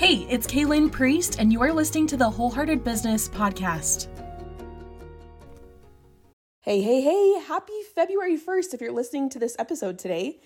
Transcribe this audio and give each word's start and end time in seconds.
Hey, 0.00 0.26
it's 0.30 0.46
Kaylin 0.46 0.90
Priest, 0.90 1.36
and 1.38 1.52
you 1.52 1.60
are 1.60 1.74
listening 1.74 2.06
to 2.06 2.16
the 2.16 2.30
Wholehearted 2.30 2.82
Business 2.82 3.28
Podcast. 3.28 4.06
Hey, 6.62 6.80
hey, 6.80 7.02
hey, 7.02 7.38
happy 7.40 7.78
February 7.94 8.38
1st 8.38 8.72
if 8.72 8.80
you're 8.80 8.92
listening 8.92 9.28
to 9.28 9.38
this 9.38 9.54
episode 9.58 9.98
today. 9.98 10.40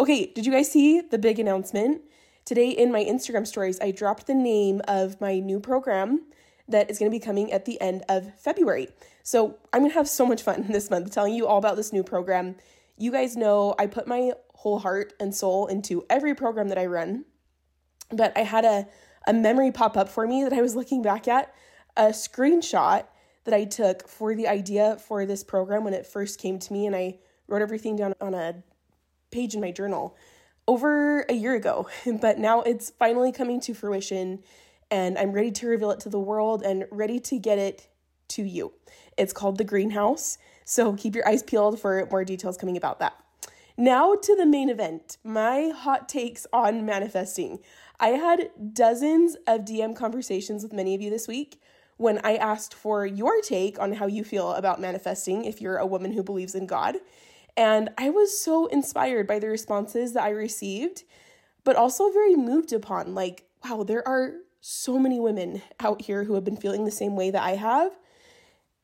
Okay, 0.00 0.32
did 0.34 0.44
you 0.44 0.50
guys 0.50 0.72
see 0.72 1.00
the 1.00 1.16
big 1.16 1.38
announcement? 1.38 2.02
Today 2.44 2.70
in 2.70 2.90
my 2.90 3.04
Instagram 3.04 3.46
stories, 3.46 3.78
I 3.80 3.92
dropped 3.92 4.26
the 4.26 4.34
name 4.34 4.82
of 4.88 5.20
my 5.20 5.38
new 5.38 5.60
program 5.60 6.26
that 6.66 6.90
is 6.90 6.98
going 6.98 7.08
to 7.08 7.16
be 7.16 7.24
coming 7.24 7.52
at 7.52 7.66
the 7.66 7.80
end 7.80 8.02
of 8.08 8.34
February. 8.36 8.88
So 9.22 9.58
I'm 9.72 9.82
going 9.82 9.92
to 9.92 9.96
have 9.96 10.08
so 10.08 10.26
much 10.26 10.42
fun 10.42 10.66
this 10.68 10.90
month 10.90 11.12
telling 11.12 11.34
you 11.34 11.46
all 11.46 11.58
about 11.58 11.76
this 11.76 11.92
new 11.92 12.02
program. 12.02 12.56
You 12.96 13.12
guys 13.12 13.36
know 13.36 13.76
I 13.78 13.86
put 13.86 14.08
my 14.08 14.32
whole 14.54 14.80
heart 14.80 15.12
and 15.20 15.32
soul 15.32 15.68
into 15.68 16.04
every 16.10 16.34
program 16.34 16.66
that 16.70 16.78
I 16.78 16.86
run 16.86 17.26
but 18.10 18.36
I 18.36 18.40
had 18.40 18.64
a, 18.64 18.86
a 19.26 19.32
memory 19.32 19.70
pop 19.70 19.96
up 19.96 20.08
for 20.08 20.26
me 20.26 20.44
that 20.44 20.52
I 20.52 20.62
was 20.62 20.74
looking 20.74 21.02
back 21.02 21.28
at, 21.28 21.54
a 21.96 22.06
screenshot 22.06 23.04
that 23.44 23.54
I 23.54 23.64
took 23.64 24.08
for 24.08 24.34
the 24.34 24.46
idea 24.46 24.96
for 24.96 25.26
this 25.26 25.42
program 25.42 25.84
when 25.84 25.94
it 25.94 26.06
first 26.06 26.38
came 26.38 26.58
to 26.58 26.72
me, 26.72 26.86
and 26.86 26.94
I 26.94 27.18
wrote 27.46 27.62
everything 27.62 27.96
down 27.96 28.14
on 28.20 28.34
a 28.34 28.62
page 29.30 29.54
in 29.54 29.60
my 29.60 29.70
journal 29.70 30.16
over 30.66 31.22
a 31.28 31.32
year 31.32 31.54
ago. 31.54 31.88
But 32.20 32.38
now 32.38 32.62
it's 32.62 32.90
finally 32.90 33.32
coming 33.32 33.60
to 33.62 33.74
fruition, 33.74 34.40
and 34.90 35.18
I'm 35.18 35.32
ready 35.32 35.50
to 35.52 35.66
reveal 35.66 35.90
it 35.90 36.00
to 36.00 36.08
the 36.08 36.20
world 36.20 36.62
and 36.62 36.86
ready 36.90 37.20
to 37.20 37.38
get 37.38 37.58
it 37.58 37.88
to 38.28 38.42
you. 38.42 38.72
It's 39.16 39.32
called 39.32 39.58
The 39.58 39.64
Greenhouse, 39.64 40.38
so 40.64 40.92
keep 40.92 41.14
your 41.14 41.26
eyes 41.26 41.42
peeled 41.42 41.80
for 41.80 42.06
more 42.10 42.24
details 42.24 42.56
coming 42.56 42.76
about 42.76 42.98
that. 43.00 43.14
Now 43.80 44.14
to 44.14 44.36
the 44.36 44.44
main 44.44 44.68
event 44.68 45.18
my 45.22 45.72
hot 45.74 46.08
takes 46.08 46.46
on 46.52 46.84
manifesting. 46.84 47.60
I 48.00 48.10
had 48.10 48.50
dozens 48.72 49.36
of 49.46 49.62
DM 49.62 49.96
conversations 49.96 50.62
with 50.62 50.72
many 50.72 50.94
of 50.94 51.00
you 51.00 51.10
this 51.10 51.26
week 51.26 51.60
when 51.96 52.20
I 52.22 52.36
asked 52.36 52.74
for 52.74 53.04
your 53.04 53.40
take 53.42 53.78
on 53.80 53.94
how 53.94 54.06
you 54.06 54.22
feel 54.22 54.52
about 54.52 54.80
manifesting 54.80 55.44
if 55.44 55.60
you're 55.60 55.78
a 55.78 55.86
woman 55.86 56.12
who 56.12 56.22
believes 56.22 56.54
in 56.54 56.66
God. 56.66 56.96
And 57.56 57.90
I 57.98 58.10
was 58.10 58.40
so 58.40 58.66
inspired 58.66 59.26
by 59.26 59.40
the 59.40 59.48
responses 59.48 60.12
that 60.12 60.22
I 60.22 60.30
received, 60.30 61.02
but 61.64 61.74
also 61.74 62.12
very 62.12 62.36
moved 62.36 62.72
upon. 62.72 63.16
Like, 63.16 63.46
wow, 63.64 63.82
there 63.82 64.06
are 64.06 64.34
so 64.60 64.96
many 64.96 65.18
women 65.18 65.62
out 65.80 66.02
here 66.02 66.22
who 66.22 66.34
have 66.34 66.44
been 66.44 66.56
feeling 66.56 66.84
the 66.84 66.92
same 66.92 67.16
way 67.16 67.32
that 67.32 67.42
I 67.42 67.56
have. 67.56 67.98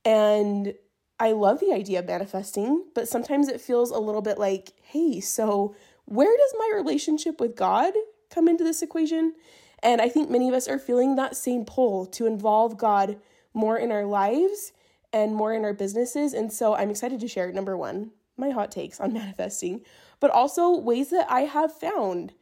And 0.04 0.74
I 1.20 1.32
love 1.32 1.60
the 1.60 1.72
idea 1.72 2.00
of 2.00 2.06
manifesting, 2.06 2.84
but 2.96 3.08
sometimes 3.08 3.48
it 3.48 3.60
feels 3.60 3.92
a 3.92 3.98
little 3.98 4.22
bit 4.22 4.38
like, 4.38 4.72
hey, 4.82 5.20
so 5.20 5.76
where 6.04 6.36
does 6.36 6.54
my 6.58 6.72
relationship 6.74 7.40
with 7.40 7.54
God 7.54 7.94
come 8.30 8.48
into 8.48 8.64
this 8.64 8.82
equation. 8.82 9.34
And 9.82 10.00
I 10.00 10.08
think 10.08 10.30
many 10.30 10.48
of 10.48 10.54
us 10.54 10.68
are 10.68 10.78
feeling 10.78 11.16
that 11.16 11.36
same 11.36 11.64
pull 11.64 12.06
to 12.06 12.26
involve 12.26 12.78
God 12.78 13.18
more 13.52 13.76
in 13.76 13.92
our 13.92 14.04
lives 14.04 14.72
and 15.12 15.34
more 15.34 15.52
in 15.52 15.64
our 15.64 15.74
businesses. 15.74 16.32
And 16.32 16.52
so 16.52 16.74
I'm 16.74 16.90
excited 16.90 17.20
to 17.20 17.28
share 17.28 17.52
number 17.52 17.76
one, 17.76 18.10
my 18.36 18.50
hot 18.50 18.70
takes 18.72 19.00
on 19.00 19.12
manifesting, 19.14 19.82
but 20.20 20.30
also 20.30 20.76
ways 20.76 21.10
that 21.10 21.26
I 21.30 21.42
have 21.42 21.72
found 21.72 22.34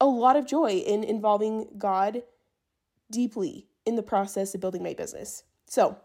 a 0.00 0.06
lot 0.06 0.36
of 0.36 0.46
joy 0.46 0.72
in 0.72 1.02
involving 1.02 1.68
God 1.76 2.22
deeply 3.10 3.66
in 3.84 3.96
the 3.96 4.02
process 4.02 4.54
of 4.54 4.60
building 4.60 4.82
my 4.82 4.94
business. 4.94 5.44
So, 5.66 5.98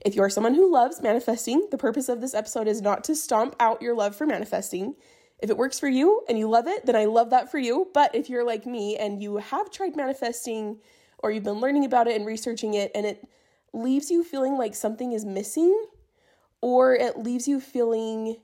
if 0.00 0.14
you're 0.14 0.30
someone 0.30 0.54
who 0.54 0.72
loves 0.72 1.02
manifesting, 1.02 1.68
the 1.70 1.78
purpose 1.78 2.08
of 2.08 2.20
this 2.20 2.34
episode 2.34 2.66
is 2.66 2.80
not 2.80 3.04
to 3.04 3.14
stomp 3.14 3.54
out 3.60 3.82
your 3.82 3.94
love 3.94 4.16
for 4.16 4.26
manifesting. 4.26 4.96
If 5.42 5.50
it 5.50 5.56
works 5.56 5.78
for 5.80 5.88
you 5.88 6.22
and 6.28 6.38
you 6.38 6.48
love 6.48 6.66
it, 6.66 6.84
then 6.86 6.96
I 6.96 7.06
love 7.06 7.30
that 7.30 7.50
for 7.50 7.58
you. 7.58 7.88
But 7.94 8.14
if 8.14 8.28
you're 8.28 8.44
like 8.44 8.66
me 8.66 8.96
and 8.96 9.22
you 9.22 9.38
have 9.38 9.70
tried 9.70 9.96
manifesting 9.96 10.78
or 11.18 11.30
you've 11.30 11.44
been 11.44 11.60
learning 11.60 11.84
about 11.84 12.08
it 12.08 12.16
and 12.16 12.26
researching 12.26 12.74
it 12.74 12.90
and 12.94 13.06
it 13.06 13.26
leaves 13.72 14.10
you 14.10 14.24
feeling 14.24 14.56
like 14.58 14.74
something 14.74 15.12
is 15.12 15.24
missing 15.24 15.86
or 16.60 16.94
it 16.94 17.18
leaves 17.18 17.48
you 17.48 17.60
feeling 17.60 18.36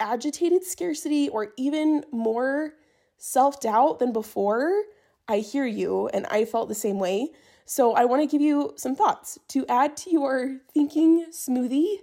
agitated 0.00 0.64
scarcity 0.64 1.28
or 1.28 1.52
even 1.56 2.04
more 2.12 2.74
self 3.18 3.60
doubt 3.60 3.98
than 3.98 4.12
before, 4.12 4.82
I 5.28 5.38
hear 5.38 5.66
you 5.66 6.08
and 6.08 6.26
I 6.26 6.44
felt 6.44 6.68
the 6.68 6.74
same 6.74 6.98
way. 6.98 7.30
So 7.64 7.94
I 7.94 8.04
want 8.04 8.22
to 8.22 8.28
give 8.28 8.40
you 8.40 8.74
some 8.76 8.94
thoughts 8.94 9.38
to 9.48 9.66
add 9.68 9.96
to 9.98 10.10
your 10.10 10.58
thinking 10.72 11.26
smoothie. 11.30 11.96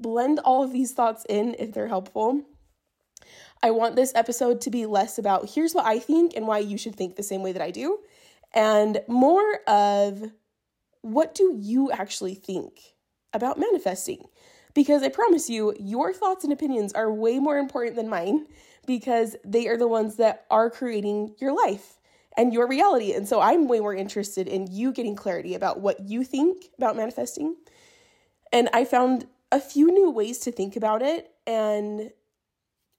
Blend 0.00 0.40
all 0.40 0.64
of 0.64 0.72
these 0.72 0.92
thoughts 0.92 1.26
in 1.28 1.54
if 1.58 1.72
they're 1.72 1.88
helpful. 1.88 2.42
I 3.62 3.70
want 3.70 3.96
this 3.96 4.12
episode 4.14 4.60
to 4.62 4.70
be 4.70 4.86
less 4.86 5.18
about 5.18 5.50
here's 5.50 5.74
what 5.74 5.86
I 5.86 5.98
think 5.98 6.34
and 6.36 6.46
why 6.46 6.58
you 6.58 6.76
should 6.76 6.96
think 6.96 7.16
the 7.16 7.22
same 7.22 7.42
way 7.42 7.52
that 7.52 7.62
I 7.62 7.70
do, 7.70 7.98
and 8.52 9.02
more 9.08 9.60
of 9.66 10.32
what 11.02 11.34
do 11.34 11.56
you 11.58 11.90
actually 11.90 12.34
think 12.34 12.80
about 13.32 13.58
manifesting? 13.58 14.26
Because 14.74 15.02
I 15.02 15.08
promise 15.08 15.50
you, 15.50 15.74
your 15.78 16.12
thoughts 16.12 16.44
and 16.44 16.52
opinions 16.52 16.92
are 16.92 17.12
way 17.12 17.38
more 17.38 17.58
important 17.58 17.96
than 17.96 18.08
mine 18.08 18.46
because 18.86 19.36
they 19.44 19.68
are 19.68 19.76
the 19.76 19.88
ones 19.88 20.16
that 20.16 20.46
are 20.50 20.70
creating 20.70 21.34
your 21.38 21.54
life 21.54 21.98
and 22.36 22.52
your 22.52 22.66
reality. 22.66 23.12
And 23.12 23.28
so 23.28 23.40
I'm 23.40 23.68
way 23.68 23.80
more 23.80 23.94
interested 23.94 24.48
in 24.48 24.66
you 24.70 24.92
getting 24.92 25.14
clarity 25.16 25.54
about 25.54 25.80
what 25.80 26.00
you 26.00 26.24
think 26.24 26.70
about 26.78 26.96
manifesting. 26.96 27.56
And 28.52 28.68
I 28.72 28.84
found 28.84 29.26
a 29.50 29.60
few 29.60 29.90
new 29.90 30.10
ways 30.10 30.38
to 30.40 30.52
think 30.52 30.76
about 30.76 31.02
it. 31.02 31.30
And 31.46 32.10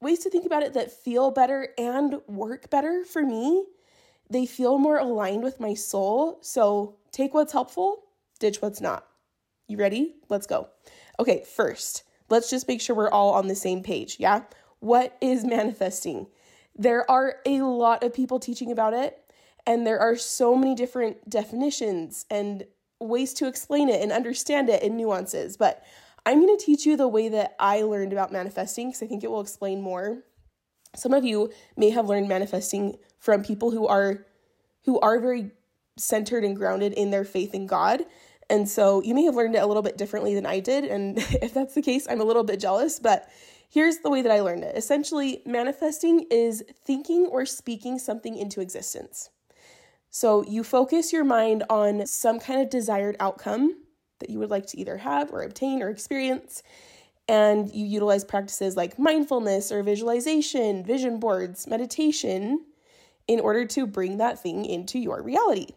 ways 0.04 0.20
to 0.20 0.30
think 0.30 0.46
about 0.46 0.64
it 0.64 0.74
that 0.74 0.92
feel 0.92 1.32
better 1.32 1.70
and 1.78 2.22
work 2.28 2.70
better 2.70 3.04
for 3.06 3.24
me. 3.24 3.66
They 4.30 4.46
feel 4.46 4.78
more 4.78 4.98
aligned 4.98 5.44
with 5.44 5.60
my 5.60 5.74
soul. 5.74 6.40
So 6.42 6.96
take 7.12 7.34
what's 7.34 7.54
helpful, 7.54 8.04
ditch 8.40 8.62
what's 8.62 8.82
not. 8.82 9.06
You 9.68 9.78
ready? 9.78 10.16
Let's 10.30 10.48
go. 10.48 10.70
Okay, 11.20 11.44
first, 11.56 12.04
let's 12.30 12.50
just 12.50 12.68
make 12.68 12.82
sure 12.82 12.96
we're 12.96 13.10
all 13.10 13.34
on 13.34 13.48
the 13.48 13.56
same 13.56 13.82
page. 13.82 14.18
Yeah? 14.20 14.44
What 14.80 15.18
is 15.22 15.46
manifesting? 15.46 16.28
There 16.76 17.10
are 17.10 17.36
a 17.46 17.62
lot 17.62 18.04
of 18.04 18.14
people 18.14 18.40
teaching 18.40 18.72
about 18.72 18.94
it, 18.94 19.20
and 19.66 19.86
there 19.86 20.00
are 20.00 20.16
so 20.16 20.56
many 20.56 20.76
different 20.76 21.30
definitions 21.30 22.26
and 22.30 22.66
ways 23.00 23.34
to 23.36 23.48
explain 23.48 23.90
it 23.90 24.02
and 24.02 24.12
understand 24.12 24.70
it 24.70 24.84
in 24.84 24.98
nuances. 24.98 25.56
But 25.56 25.84
I'm 26.26 26.40
going 26.40 26.58
to 26.58 26.66
teach 26.66 26.86
you 26.86 26.96
the 26.96 27.08
way 27.08 27.30
that 27.30 27.56
I 27.60 27.82
learned 27.82 28.14
about 28.14 28.32
manifesting 28.32 28.90
because 28.90 29.04
I 29.04 29.08
think 29.08 29.24
it 29.24 29.32
will 29.32 29.42
explain 29.42 29.82
more. 29.82 30.24
Some 30.96 31.14
of 31.14 31.26
you 31.26 31.52
may 31.76 31.90
have 31.90 32.08
learned 32.08 32.28
manifesting 32.28 32.98
from 33.20 33.44
people 33.44 33.72
who 33.72 33.88
are 33.88 34.26
who 34.86 35.00
are 35.00 35.20
very 35.20 35.52
centered 35.98 36.44
and 36.44 36.56
grounded 36.56 36.94
in 36.94 37.12
their 37.12 37.24
faith 37.24 37.54
in 37.54 37.68
God. 37.68 38.04
And 38.50 38.68
so 38.68 39.02
you 39.02 39.16
may 39.16 39.24
have 39.24 39.36
learned 39.36 39.56
it 39.56 39.60
a 39.60 39.66
little 39.66 39.82
bit 39.82 39.98
differently 39.98 40.36
than 40.36 40.46
I 40.46 40.60
did. 40.60 40.84
And 40.86 41.18
if 41.42 41.54
that's 41.54 41.74
the 41.74 41.82
case, 41.82 42.08
I'm 42.10 42.22
a 42.22 42.26
little 42.26 42.44
bit 42.44 42.60
jealous, 42.60 43.00
but 43.00 43.30
here's 43.70 44.00
the 44.00 44.10
way 44.10 44.22
that 44.22 44.32
I 44.32 44.42
learned 44.42 44.64
it. 44.64 44.78
Essentially, 44.78 45.42
manifesting 45.46 46.28
is 46.30 46.64
thinking 46.86 47.26
or 47.28 47.46
speaking 47.46 47.98
something 47.98 48.38
into 48.38 48.62
existence. 48.62 49.30
So 50.10 50.44
you 50.44 50.64
focus 50.64 51.12
your 51.12 51.24
mind 51.24 51.64
on 51.70 52.06
some 52.06 52.40
kind 52.40 52.62
of 52.62 52.70
desired 52.70 53.16
outcome 53.20 53.83
that 54.24 54.32
you 54.32 54.40
would 54.40 54.50
like 54.50 54.66
to 54.68 54.80
either 54.80 54.98
have 54.98 55.32
or 55.32 55.44
obtain 55.44 55.84
or 55.84 55.90
experience. 55.90 56.64
And 57.28 57.72
you 57.74 57.86
utilize 57.86 58.24
practices 58.24 58.76
like 58.76 58.98
mindfulness 58.98 59.72
or 59.72 59.84
visualization, 59.84 60.84
vision 60.84 61.20
boards, 61.20 61.68
meditation 61.68 62.66
in 63.28 63.40
order 63.40 63.66
to 63.66 63.86
bring 63.86 64.18
that 64.18 64.42
thing 64.42 64.66
into 64.66 64.98
your 64.98 65.22
reality. 65.22 65.68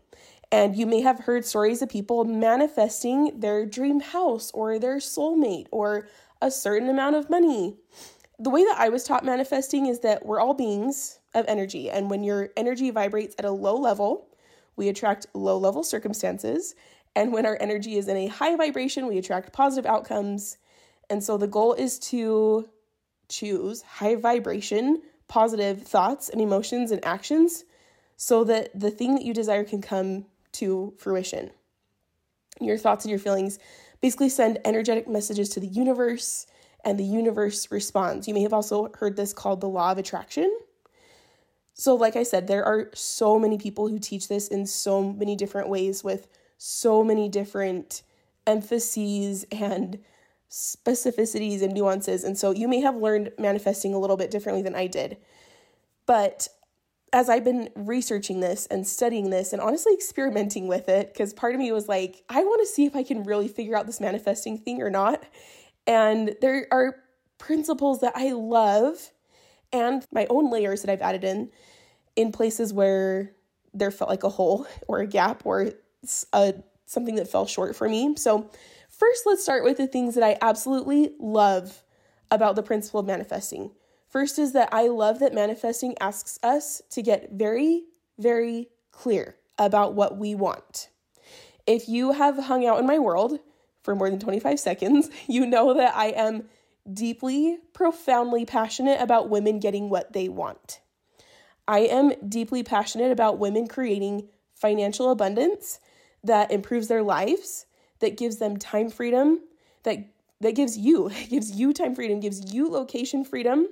And 0.52 0.76
you 0.76 0.86
may 0.86 1.00
have 1.00 1.20
heard 1.20 1.44
stories 1.44 1.82
of 1.82 1.88
people 1.88 2.24
manifesting 2.24 3.40
their 3.40 3.66
dream 3.66 4.00
house 4.00 4.50
or 4.52 4.78
their 4.78 4.98
soulmate 4.98 5.66
or 5.70 6.08
a 6.40 6.50
certain 6.50 6.88
amount 6.88 7.16
of 7.16 7.28
money. 7.28 7.76
The 8.38 8.50
way 8.50 8.64
that 8.64 8.76
I 8.78 8.88
was 8.88 9.04
taught 9.04 9.24
manifesting 9.24 9.86
is 9.86 10.00
that 10.00 10.24
we're 10.24 10.40
all 10.40 10.54
beings 10.54 11.18
of 11.34 11.44
energy. 11.48 11.90
And 11.90 12.10
when 12.10 12.22
your 12.22 12.50
energy 12.56 12.90
vibrates 12.90 13.34
at 13.38 13.44
a 13.44 13.50
low 13.50 13.76
level, 13.76 14.28
we 14.76 14.88
attract 14.88 15.26
low 15.34 15.58
level 15.58 15.82
circumstances. 15.82 16.74
And 17.16 17.32
when 17.32 17.46
our 17.46 17.56
energy 17.58 17.96
is 17.96 18.08
in 18.08 18.16
a 18.18 18.26
high 18.26 18.56
vibration, 18.56 19.06
we 19.06 19.16
attract 19.16 19.54
positive 19.54 19.90
outcomes. 19.90 20.58
And 21.08 21.24
so 21.24 21.38
the 21.38 21.46
goal 21.46 21.72
is 21.72 21.98
to 22.10 22.68
choose 23.30 23.80
high 23.80 24.16
vibration, 24.16 25.00
positive 25.26 25.82
thoughts 25.82 26.28
and 26.28 26.42
emotions 26.42 26.90
and 26.90 27.02
actions 27.04 27.64
so 28.18 28.44
that 28.44 28.78
the 28.78 28.90
thing 28.90 29.14
that 29.14 29.24
you 29.24 29.32
desire 29.32 29.64
can 29.64 29.80
come 29.80 30.26
to 30.52 30.92
fruition. 30.98 31.50
Your 32.60 32.76
thoughts 32.76 33.04
and 33.04 33.10
your 33.10 33.18
feelings 33.18 33.58
basically 34.02 34.28
send 34.28 34.58
energetic 34.66 35.08
messages 35.08 35.48
to 35.50 35.60
the 35.60 35.66
universe, 35.66 36.46
and 36.84 36.98
the 36.98 37.04
universe 37.04 37.70
responds. 37.70 38.28
You 38.28 38.34
may 38.34 38.42
have 38.42 38.52
also 38.52 38.90
heard 38.98 39.16
this 39.16 39.32
called 39.32 39.60
the 39.60 39.68
law 39.68 39.90
of 39.90 39.98
attraction. 39.98 40.54
So, 41.74 41.94
like 41.94 42.16
I 42.16 42.22
said, 42.22 42.46
there 42.46 42.64
are 42.64 42.90
so 42.94 43.38
many 43.38 43.58
people 43.58 43.88
who 43.88 43.98
teach 43.98 44.28
this 44.28 44.48
in 44.48 44.66
so 44.66 45.02
many 45.02 45.34
different 45.34 45.68
ways 45.68 46.04
with 46.04 46.28
so 46.58 47.04
many 47.04 47.28
different 47.28 48.02
emphases 48.46 49.44
and 49.50 49.98
specificities 50.50 51.62
and 51.62 51.74
nuances. 51.74 52.24
And 52.24 52.38
so 52.38 52.52
you 52.52 52.68
may 52.68 52.80
have 52.80 52.96
learned 52.96 53.32
manifesting 53.38 53.92
a 53.94 53.98
little 53.98 54.16
bit 54.16 54.30
differently 54.30 54.62
than 54.62 54.74
I 54.74 54.86
did. 54.86 55.18
But 56.06 56.48
as 57.12 57.28
I've 57.28 57.44
been 57.44 57.70
researching 57.74 58.40
this 58.40 58.66
and 58.66 58.86
studying 58.86 59.30
this 59.30 59.52
and 59.52 59.60
honestly 59.60 59.92
experimenting 59.94 60.68
with 60.68 60.88
it, 60.88 61.12
because 61.12 61.32
part 61.32 61.54
of 61.54 61.60
me 61.60 61.72
was 61.72 61.88
like, 61.88 62.22
I 62.28 62.42
want 62.42 62.60
to 62.60 62.66
see 62.66 62.84
if 62.84 62.94
I 62.94 63.02
can 63.02 63.24
really 63.24 63.48
figure 63.48 63.76
out 63.76 63.86
this 63.86 64.00
manifesting 64.00 64.58
thing 64.58 64.82
or 64.82 64.90
not. 64.90 65.24
And 65.86 66.36
there 66.40 66.66
are 66.70 66.96
principles 67.38 68.00
that 68.00 68.12
I 68.16 68.32
love 68.32 69.10
and 69.72 70.04
my 70.12 70.26
own 70.30 70.50
layers 70.50 70.82
that 70.82 70.90
I've 70.90 71.02
added 71.02 71.24
in 71.24 71.50
in 72.14 72.32
places 72.32 72.72
where 72.72 73.32
there 73.74 73.90
felt 73.90 74.10
like 74.10 74.24
a 74.24 74.28
hole 74.28 74.66
or 74.88 75.00
a 75.00 75.06
gap 75.06 75.44
or 75.44 75.72
a, 76.32 76.36
uh, 76.36 76.52
something 76.86 77.16
that 77.16 77.28
fell 77.28 77.46
short 77.46 77.74
for 77.76 77.88
me. 77.88 78.14
So, 78.16 78.50
first, 78.88 79.26
let's 79.26 79.42
start 79.42 79.64
with 79.64 79.76
the 79.76 79.86
things 79.86 80.14
that 80.14 80.24
I 80.24 80.38
absolutely 80.40 81.12
love 81.18 81.82
about 82.30 82.56
the 82.56 82.62
principle 82.62 83.00
of 83.00 83.06
manifesting. 83.06 83.70
First 84.08 84.38
is 84.38 84.52
that 84.52 84.68
I 84.72 84.88
love 84.88 85.18
that 85.18 85.34
manifesting 85.34 85.94
asks 86.00 86.38
us 86.42 86.80
to 86.90 87.02
get 87.02 87.32
very, 87.32 87.84
very 88.18 88.68
clear 88.92 89.36
about 89.58 89.94
what 89.94 90.16
we 90.16 90.34
want. 90.34 90.88
If 91.66 91.88
you 91.88 92.12
have 92.12 92.38
hung 92.38 92.64
out 92.64 92.78
in 92.78 92.86
my 92.86 92.98
world 92.98 93.40
for 93.82 93.94
more 93.94 94.08
than 94.08 94.20
25 94.20 94.60
seconds, 94.60 95.10
you 95.26 95.46
know 95.46 95.74
that 95.74 95.94
I 95.96 96.06
am 96.06 96.44
deeply, 96.90 97.58
profoundly 97.72 98.44
passionate 98.44 99.00
about 99.00 99.28
women 99.28 99.58
getting 99.58 99.90
what 99.90 100.12
they 100.12 100.28
want. 100.28 100.80
I 101.66 101.80
am 101.80 102.12
deeply 102.28 102.62
passionate 102.62 103.10
about 103.10 103.38
women 103.38 103.66
creating 103.66 104.28
financial 104.54 105.10
abundance 105.10 105.80
that 106.26 106.50
improves 106.50 106.88
their 106.88 107.02
lives, 107.02 107.66
that 108.00 108.16
gives 108.16 108.36
them 108.36 108.56
time 108.56 108.90
freedom, 108.90 109.40
that 109.84 109.98
that 110.40 110.54
gives 110.54 110.76
you 110.76 111.10
gives 111.28 111.52
you 111.52 111.72
time 111.72 111.94
freedom, 111.94 112.20
gives 112.20 112.52
you 112.52 112.68
location 112.68 113.24
freedom, 113.24 113.66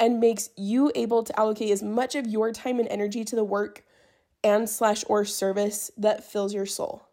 and 0.00 0.20
makes 0.20 0.50
you 0.56 0.90
able 0.94 1.22
to 1.22 1.38
allocate 1.38 1.70
as 1.70 1.82
much 1.82 2.14
of 2.14 2.26
your 2.26 2.52
time 2.52 2.78
and 2.78 2.88
energy 2.88 3.24
to 3.24 3.36
the 3.36 3.44
work 3.44 3.84
and 4.42 4.68
slash 4.68 5.04
or 5.08 5.24
service 5.24 5.90
that 5.96 6.24
fills 6.24 6.52
your 6.52 6.66
soul. 6.66 7.08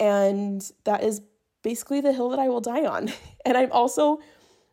And 0.00 0.68
that 0.84 1.04
is 1.04 1.22
basically 1.62 2.00
the 2.00 2.12
hill 2.12 2.30
that 2.30 2.40
I 2.40 2.48
will 2.48 2.60
die 2.60 2.84
on. 2.84 3.12
And 3.44 3.58
I'm 3.58 3.72
also 3.72 4.20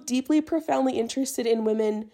deeply 0.06 0.42
profoundly 0.42 1.00
interested 1.00 1.48
in 1.48 1.66
women 1.66 2.12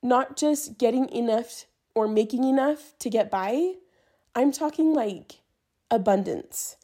not 0.00 0.36
just 0.36 0.78
getting 0.78 1.08
enough 1.08 1.66
or 1.92 2.06
making 2.06 2.44
enough 2.44 2.94
to 3.00 3.10
get 3.10 3.32
by. 3.32 3.74
I'm 4.36 4.52
talking 4.52 4.94
like 4.94 5.41
abundance, 5.92 6.76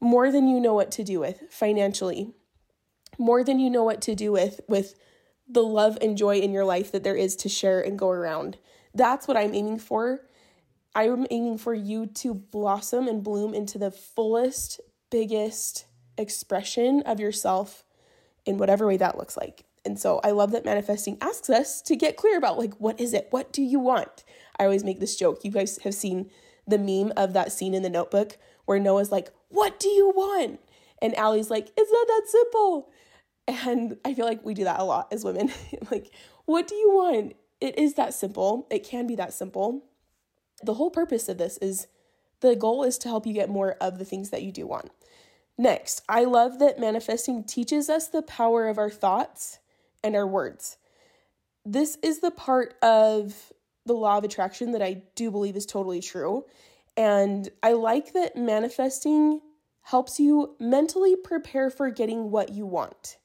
more 0.00 0.32
than 0.32 0.48
you 0.48 0.58
know 0.58 0.72
what 0.72 0.90
to 0.92 1.04
do 1.04 1.20
with 1.20 1.42
financially, 1.50 2.32
more 3.18 3.44
than 3.44 3.58
you 3.58 3.68
know 3.68 3.84
what 3.84 4.00
to 4.02 4.14
do 4.14 4.32
with 4.32 4.60
with 4.68 4.94
the 5.46 5.62
love 5.62 5.98
and 6.00 6.16
joy 6.16 6.38
in 6.38 6.52
your 6.52 6.64
life 6.64 6.90
that 6.92 7.04
there 7.04 7.16
is 7.16 7.36
to 7.36 7.48
share 7.48 7.80
and 7.80 7.98
go 7.98 8.08
around. 8.08 8.56
That's 8.94 9.28
what 9.28 9.36
I'm 9.36 9.54
aiming 9.54 9.80
for. 9.80 10.20
I'm 10.94 11.26
aiming 11.30 11.58
for 11.58 11.74
you 11.74 12.06
to 12.06 12.32
blossom 12.32 13.08
and 13.08 13.22
bloom 13.22 13.52
into 13.52 13.78
the 13.78 13.90
fullest, 13.90 14.80
biggest 15.10 15.86
expression 16.16 17.02
of 17.02 17.18
yourself 17.18 17.84
in 18.46 18.58
whatever 18.58 18.86
way 18.86 18.96
that 18.98 19.18
looks 19.18 19.36
like. 19.36 19.64
And 19.84 19.98
so 19.98 20.20
I 20.22 20.30
love 20.30 20.52
that 20.52 20.64
manifesting 20.64 21.18
asks 21.20 21.50
us 21.50 21.82
to 21.82 21.96
get 21.96 22.16
clear 22.16 22.38
about 22.38 22.58
like, 22.58 22.74
what 22.74 23.00
is 23.00 23.12
it? 23.14 23.28
What 23.30 23.52
do 23.52 23.62
you 23.62 23.80
want? 23.80 24.24
I 24.58 24.64
always 24.64 24.84
make 24.84 25.00
this 25.00 25.16
joke. 25.16 25.40
You 25.44 25.50
guys 25.50 25.78
have 25.82 25.94
seen 25.94 26.30
the 26.66 26.78
meme 26.78 27.12
of 27.16 27.32
that 27.32 27.52
scene 27.52 27.74
in 27.74 27.82
the 27.82 27.90
notebook 27.90 28.38
where 28.64 28.78
Noah's 28.78 29.12
like, 29.12 29.30
What 29.48 29.78
do 29.78 29.88
you 29.88 30.10
want? 30.10 30.60
And 31.00 31.16
Allie's 31.16 31.50
like, 31.50 31.70
It's 31.76 31.92
not 31.92 32.06
that 32.06 32.22
simple. 32.26 32.90
And 33.48 33.98
I 34.04 34.14
feel 34.14 34.24
like 34.24 34.44
we 34.44 34.54
do 34.54 34.64
that 34.64 34.80
a 34.80 34.84
lot 34.84 35.08
as 35.12 35.24
women. 35.24 35.52
like, 35.90 36.12
what 36.44 36.68
do 36.68 36.74
you 36.74 36.90
want? 36.90 37.34
It 37.60 37.78
is 37.78 37.94
that 37.94 38.14
simple. 38.14 38.66
It 38.70 38.84
can 38.84 39.06
be 39.06 39.16
that 39.16 39.32
simple. 39.32 39.84
The 40.62 40.74
whole 40.74 40.90
purpose 40.90 41.28
of 41.28 41.38
this 41.38 41.58
is 41.58 41.88
the 42.40 42.56
goal 42.56 42.84
is 42.84 42.98
to 42.98 43.08
help 43.08 43.26
you 43.26 43.32
get 43.32 43.48
more 43.48 43.72
of 43.80 43.98
the 43.98 44.04
things 44.04 44.30
that 44.30 44.42
you 44.42 44.52
do 44.52 44.66
want. 44.66 44.90
Next, 45.58 46.02
I 46.08 46.24
love 46.24 46.58
that 46.60 46.80
manifesting 46.80 47.44
teaches 47.44 47.88
us 47.88 48.08
the 48.08 48.22
power 48.22 48.68
of 48.68 48.78
our 48.78 48.90
thoughts 48.90 49.58
and 50.02 50.16
our 50.16 50.26
words. 50.26 50.76
This 51.64 51.98
is 52.02 52.20
the 52.20 52.30
part 52.30 52.74
of 52.82 53.52
the 53.86 53.94
law 53.94 54.18
of 54.18 54.24
attraction 54.24 54.72
that 54.72 54.82
I 54.82 55.02
do 55.14 55.30
believe 55.30 55.56
is 55.56 55.66
totally 55.66 56.00
true. 56.00 56.44
And 56.96 57.48
I 57.62 57.72
like 57.72 58.12
that 58.12 58.36
manifesting 58.36 59.40
helps 59.82 60.20
you 60.20 60.54
mentally 60.60 61.16
prepare 61.16 61.70
for 61.70 61.90
getting 61.90 62.30
what 62.30 62.50
you 62.50 62.66
want. 62.66 63.18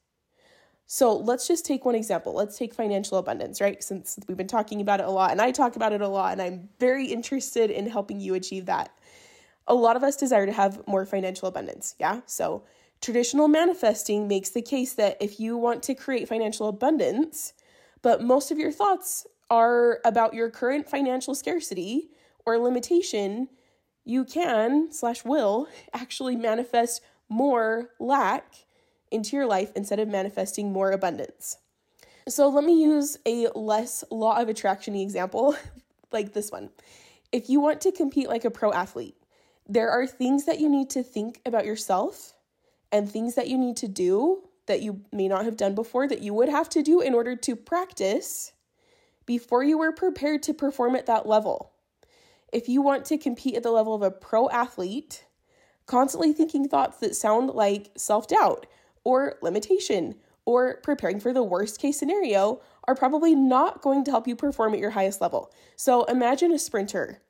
So 0.87 1.17
let's 1.17 1.47
just 1.47 1.65
take 1.65 1.83
one 1.83 1.95
example. 1.95 2.33
Let's 2.33 2.57
take 2.57 2.73
financial 2.73 3.17
abundance, 3.17 3.59
right? 3.59 3.83
Since 3.83 4.17
we've 4.27 4.37
been 4.37 4.47
talking 4.47 4.79
about 4.79 5.01
it 5.01 5.05
a 5.05 5.11
lot 5.11 5.31
and 5.31 5.41
I 5.41 5.51
talk 5.51 5.75
about 5.75 5.91
it 5.91 6.01
a 6.01 6.07
lot, 6.07 6.31
and 6.31 6.41
I'm 6.41 6.69
very 6.79 7.07
interested 7.07 7.69
in 7.69 7.87
helping 7.87 8.21
you 8.21 8.33
achieve 8.33 8.65
that. 8.67 8.89
A 9.67 9.75
lot 9.75 9.97
of 9.97 10.03
us 10.03 10.15
desire 10.15 10.45
to 10.45 10.51
have 10.53 10.87
more 10.87 11.05
financial 11.05 11.49
abundance, 11.49 11.93
yeah? 11.99 12.21
So 12.25 12.63
traditional 13.01 13.49
manifesting 13.49 14.29
makes 14.29 14.51
the 14.51 14.61
case 14.61 14.93
that 14.93 15.17
if 15.19 15.41
you 15.41 15.57
want 15.57 15.83
to 15.83 15.93
create 15.93 16.29
financial 16.29 16.69
abundance, 16.69 17.53
but 18.01 18.23
most 18.23 18.49
of 18.49 18.57
your 18.57 18.71
thoughts 18.71 19.27
are 19.49 19.99
about 20.05 20.33
your 20.33 20.49
current 20.49 20.89
financial 20.89 21.35
scarcity 21.35 22.09
or 22.45 22.57
limitation, 22.57 23.49
you 24.03 24.23
can 24.23 24.91
slash 24.91 25.25
will 25.25 25.67
actually 25.93 26.35
manifest 26.35 27.01
more 27.29 27.89
lack 27.99 28.65
into 29.11 29.35
your 29.35 29.45
life 29.45 29.71
instead 29.75 29.99
of 29.99 30.07
manifesting 30.07 30.71
more 30.71 30.91
abundance. 30.91 31.57
So 32.27 32.49
let 32.49 32.63
me 32.63 32.81
use 32.81 33.17
a 33.25 33.47
less 33.55 34.03
law 34.11 34.41
of 34.41 34.49
attraction 34.49 34.95
example 34.95 35.55
like 36.11 36.33
this 36.33 36.51
one. 36.51 36.69
If 37.31 37.49
you 37.49 37.59
want 37.59 37.81
to 37.81 37.91
compete 37.91 38.27
like 38.27 38.45
a 38.45 38.51
pro 38.51 38.71
athlete, 38.71 39.15
there 39.67 39.89
are 39.89 40.07
things 40.07 40.45
that 40.45 40.59
you 40.59 40.69
need 40.69 40.89
to 40.91 41.03
think 41.03 41.41
about 41.45 41.65
yourself 41.65 42.33
and 42.91 43.09
things 43.09 43.35
that 43.35 43.49
you 43.49 43.57
need 43.57 43.77
to 43.77 43.87
do 43.87 44.43
that 44.65 44.81
you 44.81 45.01
may 45.11 45.27
not 45.27 45.45
have 45.45 45.57
done 45.57 45.75
before 45.75 46.07
that 46.07 46.21
you 46.21 46.33
would 46.33 46.49
have 46.49 46.69
to 46.69 46.81
do 46.81 47.01
in 47.01 47.13
order 47.13 47.35
to 47.35 47.55
practice 47.55 48.53
before 49.27 49.63
you 49.63 49.77
were 49.77 49.91
prepared 49.91 50.41
to 50.43 50.53
perform 50.55 50.95
at 50.95 51.05
that 51.05 51.27
level. 51.27 51.73
If 52.51 52.67
you 52.67 52.81
want 52.81 53.05
to 53.05 53.17
compete 53.19 53.55
at 53.55 53.61
the 53.61 53.69
level 53.69 53.93
of 53.93 54.01
a 54.01 54.09
pro 54.09 54.49
athlete, 54.49 55.25
constantly 55.85 56.33
thinking 56.33 56.67
thoughts 56.67 56.97
that 56.97 57.15
sound 57.15 57.51
like 57.51 57.91
self 57.95 58.27
doubt 58.27 58.65
or 59.03 59.35
limitation 59.43 60.15
or 60.45 60.79
preparing 60.81 61.19
for 61.19 61.33
the 61.33 61.43
worst 61.43 61.79
case 61.79 61.99
scenario 61.99 62.61
are 62.87 62.95
probably 62.95 63.35
not 63.35 63.81
going 63.81 64.03
to 64.05 64.11
help 64.11 64.27
you 64.27 64.35
perform 64.35 64.73
at 64.73 64.79
your 64.79 64.91
highest 64.91 65.19
level. 65.21 65.51
So 65.75 66.05
imagine 66.05 66.53
a 66.53 66.57
sprinter 66.57 67.21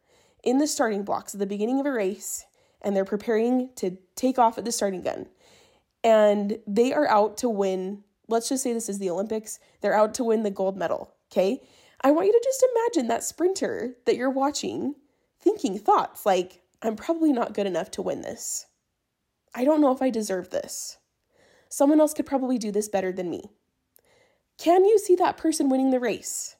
in 0.44 0.60
the 0.60 0.68
starting 0.68 1.04
blocks 1.04 1.34
at 1.34 1.40
the 1.40 1.48
beginning 1.48 1.80
of 1.80 1.88
a 1.88 1.92
race 1.92 2.46
and 2.84 2.96
they're 2.96 3.06
preparing 3.06 3.70
to 3.76 3.98
take 4.16 4.38
off 4.38 4.60
at 4.60 4.66
the 4.66 4.72
starting 4.72 5.02
gun. 5.02 5.28
And 6.04 6.60
they 6.68 6.94
are 6.94 7.08
out 7.08 7.38
to 7.38 7.50
win, 7.50 8.04
let's 8.28 8.50
just 8.50 8.64
say 8.64 8.72
this 8.72 8.88
is 8.88 9.00
the 9.00 9.10
Olympics, 9.10 9.60
they're 9.82 9.96
out 9.96 10.14
to 10.16 10.24
win 10.24 10.44
the 10.44 10.52
gold 10.52 10.78
medal, 10.78 11.12
okay? 11.32 11.62
I 12.02 12.12
want 12.12 12.28
you 12.28 12.34
to 12.34 12.42
just 12.44 12.66
imagine 12.76 13.08
that 13.08 13.24
sprinter 13.24 13.96
that 14.06 14.16
you're 14.16 14.30
watching 14.30 14.96
thinking 15.40 15.80
thoughts 15.80 16.26
like, 16.26 16.62
I'm 16.82 16.96
probably 16.96 17.32
not 17.32 17.54
good 17.54 17.68
enough 17.68 17.92
to 17.92 18.02
win 18.02 18.22
this. 18.22 18.66
I 19.56 19.66
don't 19.66 19.82
know 19.82 19.92
if 19.92 20.02
I 20.02 20.10
deserve 20.10 20.50
this. 20.50 20.98
Someone 21.70 22.00
else 22.00 22.14
could 22.14 22.26
probably 22.26 22.58
do 22.58 22.72
this 22.72 22.88
better 22.88 23.12
than 23.12 23.30
me. 23.30 23.50
Can 24.58 24.86
you 24.86 25.00
see 25.00 25.16
that 25.16 25.38
person 25.38 25.70
winning 25.70 25.92
the 25.92 26.00
race? 26.00 26.56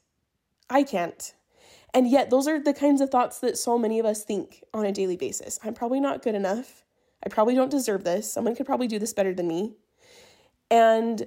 I 0.68 0.82
can't. 0.82 1.34
And 1.94 2.10
yet, 2.10 2.30
those 2.30 2.46
are 2.46 2.60
the 2.60 2.74
kinds 2.74 3.00
of 3.00 3.10
thoughts 3.10 3.38
that 3.40 3.56
so 3.56 3.78
many 3.78 3.98
of 3.98 4.06
us 4.06 4.24
think 4.24 4.62
on 4.74 4.84
a 4.84 4.92
daily 4.92 5.16
basis. 5.16 5.58
I'm 5.64 5.74
probably 5.74 6.00
not 6.00 6.22
good 6.22 6.34
enough. 6.34 6.84
I 7.24 7.28
probably 7.28 7.54
don't 7.54 7.70
deserve 7.70 8.04
this. 8.04 8.32
Someone 8.32 8.54
could 8.54 8.66
probably 8.66 8.86
do 8.86 8.98
this 8.98 9.14
better 9.14 9.32
than 9.32 9.48
me. 9.48 9.76
And 10.70 11.26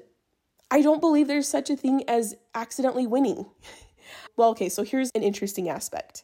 I 0.70 0.82
don't 0.82 1.02
believe 1.02 1.28
there's 1.28 1.48
such 1.48 1.70
a 1.70 1.76
thing 1.76 2.04
as 2.08 2.36
accidentally 2.54 3.08
winning. 3.08 3.46
well, 4.38 4.50
okay, 4.50 4.70
so 4.70 4.84
here's 4.84 5.12
an 5.16 5.24
interesting 5.24 5.70
aspect. 5.70 6.24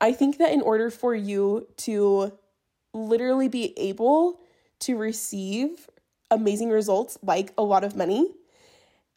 I 0.00 0.12
think 0.12 0.38
that 0.38 0.52
in 0.52 0.60
order 0.60 0.90
for 0.90 1.14
you 1.14 1.68
to 1.78 2.32
literally 2.92 3.48
be 3.48 3.78
able 3.78 4.40
to 4.80 4.96
receive 4.96 5.88
amazing 6.30 6.70
results 6.70 7.18
like 7.22 7.52
a 7.56 7.62
lot 7.62 7.84
of 7.84 7.94
money 7.94 8.26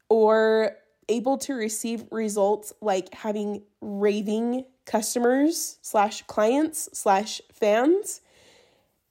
or 0.10 0.76
able 1.10 1.38
to 1.38 1.54
receive 1.54 2.04
results 2.12 2.74
like 2.82 3.14
having 3.14 3.64
raving 3.82 4.66
customers 4.86 5.80
slash 5.82 6.22
clients 6.24 6.90
slash 6.94 7.42
fans 7.52 8.22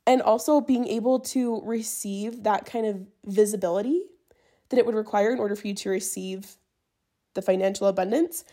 and 0.06 0.22
also 0.22 0.60
being 0.60 0.86
able 0.86 1.18
to 1.18 1.60
receive 1.64 2.42
that 2.44 2.66
kind 2.66 2.86
of 2.86 3.06
visibility 3.24 4.02
that 4.68 4.78
it 4.78 4.86
would 4.86 4.94
require 4.94 5.32
in 5.32 5.38
order 5.38 5.56
for 5.56 5.66
you 5.66 5.74
to 5.74 5.90
receive 5.90 6.56
the 7.34 7.42
financial 7.42 7.86
abundance 7.86 8.44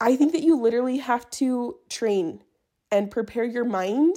i 0.00 0.16
think 0.16 0.32
that 0.32 0.42
you 0.42 0.60
literally 0.60 0.98
have 0.98 1.28
to 1.30 1.76
train 1.88 2.42
and 2.90 3.10
prepare 3.10 3.44
your 3.44 3.64
mind 3.64 4.16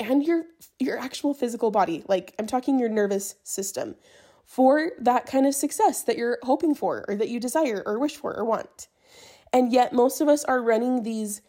and 0.00 0.24
your 0.24 0.44
your 0.78 0.98
actual 0.98 1.34
physical 1.34 1.70
body 1.70 2.04
like 2.08 2.34
i'm 2.38 2.46
talking 2.46 2.78
your 2.78 2.88
nervous 2.88 3.36
system 3.44 3.96
for 4.44 4.92
that 5.00 5.26
kind 5.26 5.46
of 5.46 5.54
success 5.54 6.02
that 6.04 6.16
you're 6.16 6.38
hoping 6.42 6.74
for 6.74 7.04
or 7.08 7.16
that 7.16 7.28
you 7.28 7.40
desire 7.40 7.82
or 7.86 7.98
wish 7.98 8.16
for 8.16 8.36
or 8.36 8.44
want 8.44 8.86
And 9.52 9.72
yet, 9.72 9.92
most 9.92 10.20
of 10.20 10.28
us 10.28 10.44
are 10.44 10.62
running 10.62 11.02
these 11.02 11.42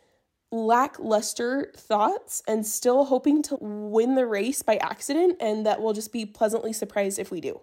lackluster 0.52 1.74
thoughts 1.78 2.44
and 2.48 2.66
still 2.66 3.06
hoping 3.06 3.44
to 3.44 3.58
win 3.62 4.16
the 4.16 4.26
race 4.28 4.62
by 4.64 4.78
accident, 4.78 5.38
and 5.42 5.66
that 5.66 5.82
we'll 5.82 5.94
just 5.94 6.14
be 6.14 6.26
pleasantly 6.26 6.74
surprised 6.74 7.20
if 7.20 7.32
we 7.32 7.42
do. 7.42 7.62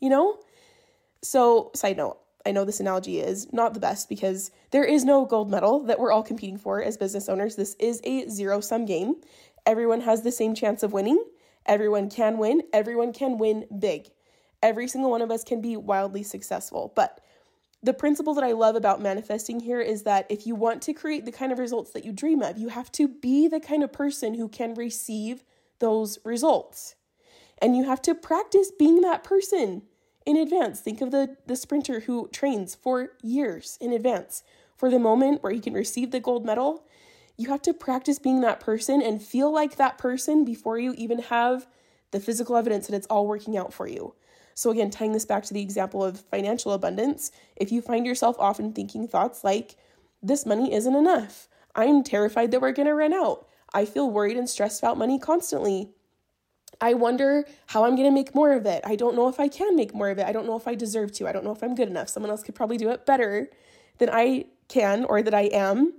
You 0.00 0.10
know? 0.10 0.38
So, 1.22 1.70
side 1.74 1.96
note, 1.96 2.18
I 2.46 2.52
know 2.52 2.64
this 2.64 2.78
analogy 2.78 3.18
is 3.18 3.52
not 3.52 3.74
the 3.74 3.80
best 3.80 4.08
because 4.08 4.52
there 4.70 4.84
is 4.84 5.04
no 5.04 5.24
gold 5.24 5.50
medal 5.50 5.80
that 5.80 5.98
we're 5.98 6.12
all 6.12 6.22
competing 6.22 6.58
for 6.58 6.80
as 6.80 6.96
business 6.96 7.28
owners. 7.28 7.56
This 7.56 7.74
is 7.80 8.00
a 8.04 8.28
zero 8.28 8.60
sum 8.60 8.84
game. 8.84 9.16
Everyone 9.66 10.00
has 10.02 10.22
the 10.22 10.30
same 10.30 10.54
chance 10.54 10.84
of 10.84 10.92
winning. 10.92 11.22
Everyone 11.66 12.08
can 12.08 12.38
win. 12.38 12.62
Everyone 12.72 13.12
can 13.12 13.36
win 13.36 13.66
big. 13.80 14.10
Every 14.62 14.86
single 14.86 15.10
one 15.10 15.22
of 15.22 15.30
us 15.32 15.42
can 15.42 15.60
be 15.60 15.76
wildly 15.76 16.22
successful. 16.22 16.92
But 16.94 17.20
the 17.82 17.92
principle 17.92 18.34
that 18.34 18.44
I 18.44 18.52
love 18.52 18.76
about 18.76 19.02
manifesting 19.02 19.58
here 19.58 19.80
is 19.80 20.04
that 20.04 20.26
if 20.30 20.46
you 20.46 20.54
want 20.54 20.82
to 20.82 20.92
create 20.92 21.24
the 21.24 21.32
kind 21.32 21.50
of 21.50 21.58
results 21.58 21.90
that 21.90 22.04
you 22.04 22.12
dream 22.12 22.42
of, 22.42 22.58
you 22.58 22.68
have 22.68 22.92
to 22.92 23.08
be 23.08 23.48
the 23.48 23.60
kind 23.60 23.82
of 23.82 23.92
person 23.92 24.34
who 24.34 24.48
can 24.48 24.74
receive 24.74 25.42
those 25.80 26.20
results. 26.24 26.94
And 27.58 27.76
you 27.76 27.84
have 27.84 28.02
to 28.02 28.14
practice 28.14 28.70
being 28.70 29.00
that 29.00 29.24
person 29.24 29.82
in 30.26 30.36
advance. 30.36 30.80
Think 30.80 31.00
of 31.00 31.12
the, 31.12 31.36
the 31.46 31.56
sprinter 31.56 32.00
who 32.00 32.28
trains 32.32 32.74
for 32.74 33.12
years 33.22 33.78
in 33.80 33.92
advance 33.92 34.42
for 34.76 34.90
the 34.90 34.98
moment 34.98 35.42
where 35.42 35.52
he 35.52 35.60
can 35.60 35.72
receive 35.72 36.10
the 36.10 36.20
gold 36.20 36.44
medal. 36.44 36.84
You 37.38 37.48
have 37.50 37.62
to 37.62 37.72
practice 37.72 38.18
being 38.18 38.40
that 38.40 38.60
person 38.60 39.00
and 39.00 39.22
feel 39.22 39.52
like 39.52 39.76
that 39.76 39.98
person 39.98 40.44
before 40.44 40.78
you 40.78 40.94
even 40.98 41.20
have 41.20 41.66
the 42.10 42.20
physical 42.20 42.56
evidence 42.56 42.86
that 42.86 42.96
it's 42.96 43.06
all 43.06 43.26
working 43.26 43.56
out 43.56 43.72
for 43.72 43.86
you. 43.86 44.14
So, 44.54 44.70
again, 44.70 44.90
tying 44.90 45.12
this 45.12 45.26
back 45.26 45.44
to 45.44 45.54
the 45.54 45.60
example 45.60 46.02
of 46.02 46.20
financial 46.20 46.72
abundance, 46.72 47.30
if 47.56 47.70
you 47.70 47.82
find 47.82 48.06
yourself 48.06 48.36
often 48.38 48.72
thinking 48.72 49.06
thoughts 49.06 49.44
like, 49.44 49.76
this 50.22 50.46
money 50.46 50.72
isn't 50.72 50.94
enough, 50.94 51.46
I'm 51.74 52.02
terrified 52.02 52.50
that 52.50 52.62
we're 52.62 52.72
going 52.72 52.88
to 52.88 52.94
run 52.94 53.12
out, 53.12 53.46
I 53.74 53.84
feel 53.84 54.10
worried 54.10 54.38
and 54.38 54.48
stressed 54.48 54.80
about 54.82 54.96
money 54.96 55.18
constantly, 55.18 55.90
I 56.80 56.94
wonder 56.94 57.46
how 57.66 57.84
I'm 57.84 57.96
going 57.96 58.08
to 58.08 58.14
make 58.14 58.34
more 58.34 58.52
of 58.52 58.66
it. 58.66 58.82
I 58.84 58.96
don't 58.96 59.16
know 59.16 59.28
if 59.28 59.40
I 59.40 59.48
can 59.48 59.76
make 59.76 59.94
more 59.94 60.10
of 60.10 60.18
it. 60.18 60.26
I 60.26 60.32
don't 60.32 60.46
know 60.46 60.56
if 60.56 60.68
I 60.68 60.74
deserve 60.74 61.12
to. 61.12 61.28
I 61.28 61.32
don't 61.32 61.44
know 61.44 61.52
if 61.52 61.62
I'm 61.62 61.74
good 61.74 61.88
enough. 61.88 62.08
Someone 62.08 62.30
else 62.30 62.42
could 62.42 62.54
probably 62.54 62.76
do 62.76 62.90
it 62.90 63.06
better 63.06 63.48
than 63.98 64.10
I 64.10 64.46
can 64.68 65.04
or 65.04 65.22
that 65.22 65.34
I 65.34 65.42
am. 65.42 65.94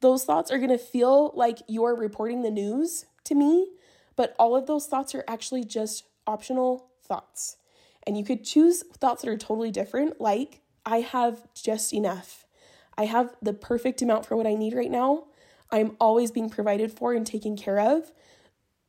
Those 0.00 0.24
thoughts 0.24 0.50
are 0.50 0.58
going 0.58 0.70
to 0.70 0.78
feel 0.78 1.32
like 1.34 1.58
you're 1.68 1.94
reporting 1.94 2.42
the 2.42 2.50
news 2.50 3.06
to 3.24 3.34
me, 3.34 3.68
but 4.16 4.34
all 4.38 4.56
of 4.56 4.66
those 4.66 4.86
thoughts 4.86 5.14
are 5.14 5.24
actually 5.28 5.64
just 5.64 6.04
optional 6.26 6.90
thoughts. 7.02 7.56
And 8.04 8.18
you 8.18 8.24
could 8.24 8.44
choose 8.44 8.82
thoughts 8.82 9.22
that 9.22 9.30
are 9.30 9.36
totally 9.36 9.70
different, 9.70 10.20
like, 10.20 10.60
I 10.84 11.00
have 11.00 11.46
just 11.54 11.92
enough. 11.92 12.46
I 12.98 13.04
have 13.04 13.36
the 13.40 13.52
perfect 13.52 14.02
amount 14.02 14.26
for 14.26 14.36
what 14.36 14.46
I 14.46 14.54
need 14.54 14.74
right 14.74 14.90
now. 14.90 15.24
I'm 15.70 15.96
always 16.00 16.30
being 16.30 16.50
provided 16.50 16.92
for 16.92 17.14
and 17.14 17.26
taken 17.26 17.56
care 17.56 17.78
of. 17.78 18.12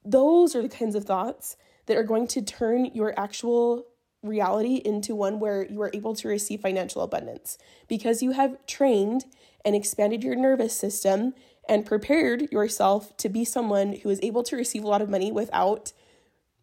Those 0.06 0.56
are 0.56 0.62
the 0.62 0.70
kinds 0.70 0.96
of 0.96 1.06
thoughts 1.06 1.58
that 1.86 1.98
are 1.98 2.04
going 2.04 2.28
to 2.28 2.42
turn 2.42 2.86
your 2.86 3.18
actual 3.20 3.86
reality 4.22 4.82
into 4.84 5.16
one 5.16 5.40
where 5.40 5.66
you 5.66 5.82
are 5.82 5.92
able 5.94 6.16
to 6.16 6.28
receive 6.28 6.62
financial 6.62 7.02
abundance 7.02 7.58
because 7.88 8.24
you 8.24 8.32
have 8.32 8.58
trained 8.66 9.26
and 9.66 9.76
expanded 9.76 10.24
your 10.24 10.36
nervous 10.36 10.76
system 10.78 11.34
and 11.68 11.86
prepared 11.86 12.52
yourself 12.52 13.16
to 13.18 13.30
be 13.30 13.46
someone 13.46 13.94
who 13.94 14.10
is 14.10 14.20
able 14.24 14.44
to 14.44 14.56
receive 14.56 14.84
a 14.84 14.88
lot 14.88 15.02
of 15.02 15.10
money 15.10 15.32
without 15.32 15.94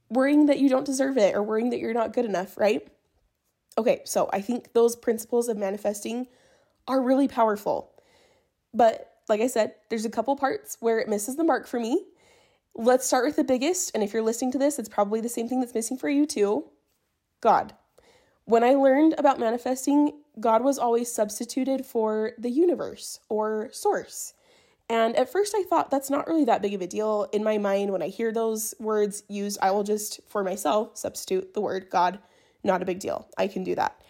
worrying 0.08 0.46
that 0.46 0.58
you 0.58 0.68
don't 0.68 0.86
deserve 0.86 1.16
it 1.16 1.34
or 1.34 1.42
worrying 1.42 1.70
that 1.70 1.78
you're 1.78 1.94
not 1.94 2.12
good 2.12 2.24
enough, 2.24 2.56
right? 2.58 2.86
Okay, 3.78 4.02
so 4.04 4.28
I 4.32 4.40
think 4.40 4.72
those 4.72 4.96
principles 4.96 5.48
of 5.48 5.56
manifesting 5.56 6.26
are 6.88 7.00
really 7.00 7.28
powerful. 7.28 7.92
But 8.74 9.10
like 9.28 9.40
I 9.40 9.46
said, 9.46 9.74
there's 9.88 10.04
a 10.04 10.10
couple 10.10 10.34
parts 10.36 10.76
where 10.80 10.98
it 10.98 11.08
misses 11.08 11.36
the 11.36 11.44
mark 11.44 11.66
for 11.66 11.78
me. 11.78 12.04
Let's 12.74 13.06
start 13.06 13.26
with 13.26 13.36
the 13.36 13.44
biggest. 13.44 13.90
And 13.94 14.02
if 14.02 14.12
you're 14.12 14.22
listening 14.22 14.52
to 14.52 14.58
this, 14.58 14.78
it's 14.78 14.88
probably 14.88 15.20
the 15.20 15.28
same 15.28 15.48
thing 15.48 15.60
that's 15.60 15.74
missing 15.74 15.98
for 15.98 16.08
you 16.08 16.26
too 16.26 16.64
God. 17.40 17.74
When 18.44 18.64
I 18.64 18.74
learned 18.74 19.14
about 19.16 19.38
manifesting, 19.38 20.20
God 20.38 20.64
was 20.64 20.78
always 20.78 21.12
substituted 21.12 21.86
for 21.86 22.32
the 22.38 22.50
universe 22.50 23.20
or 23.28 23.68
source. 23.72 24.34
And 24.88 25.14
at 25.14 25.30
first, 25.30 25.54
I 25.56 25.62
thought 25.62 25.90
that's 25.90 26.10
not 26.10 26.26
really 26.26 26.44
that 26.46 26.62
big 26.62 26.74
of 26.74 26.82
a 26.82 26.86
deal. 26.86 27.28
In 27.32 27.44
my 27.44 27.58
mind, 27.58 27.92
when 27.92 28.02
I 28.02 28.08
hear 28.08 28.32
those 28.32 28.74
words 28.80 29.22
used, 29.28 29.58
I 29.62 29.70
will 29.70 29.84
just, 29.84 30.20
for 30.26 30.42
myself, 30.42 30.96
substitute 30.96 31.54
the 31.54 31.60
word 31.60 31.90
God. 31.90 32.18
Not 32.64 32.82
a 32.82 32.84
big 32.84 32.98
deal. 32.98 33.28
I 33.38 33.46
can 33.46 33.62
do 33.62 33.76
that. 33.76 34.00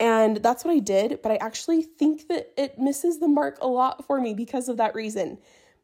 And 0.00 0.38
that's 0.38 0.64
what 0.64 0.72
I 0.72 0.78
did, 0.78 1.20
but 1.22 1.30
I 1.30 1.36
actually 1.36 1.82
think 1.82 2.28
that 2.28 2.54
it 2.56 2.78
misses 2.78 3.18
the 3.18 3.28
mark 3.28 3.58
a 3.60 3.68
lot 3.68 4.06
for 4.06 4.18
me 4.18 4.32
because 4.32 4.70
of 4.70 4.78
that 4.78 4.94
reason. 4.94 5.36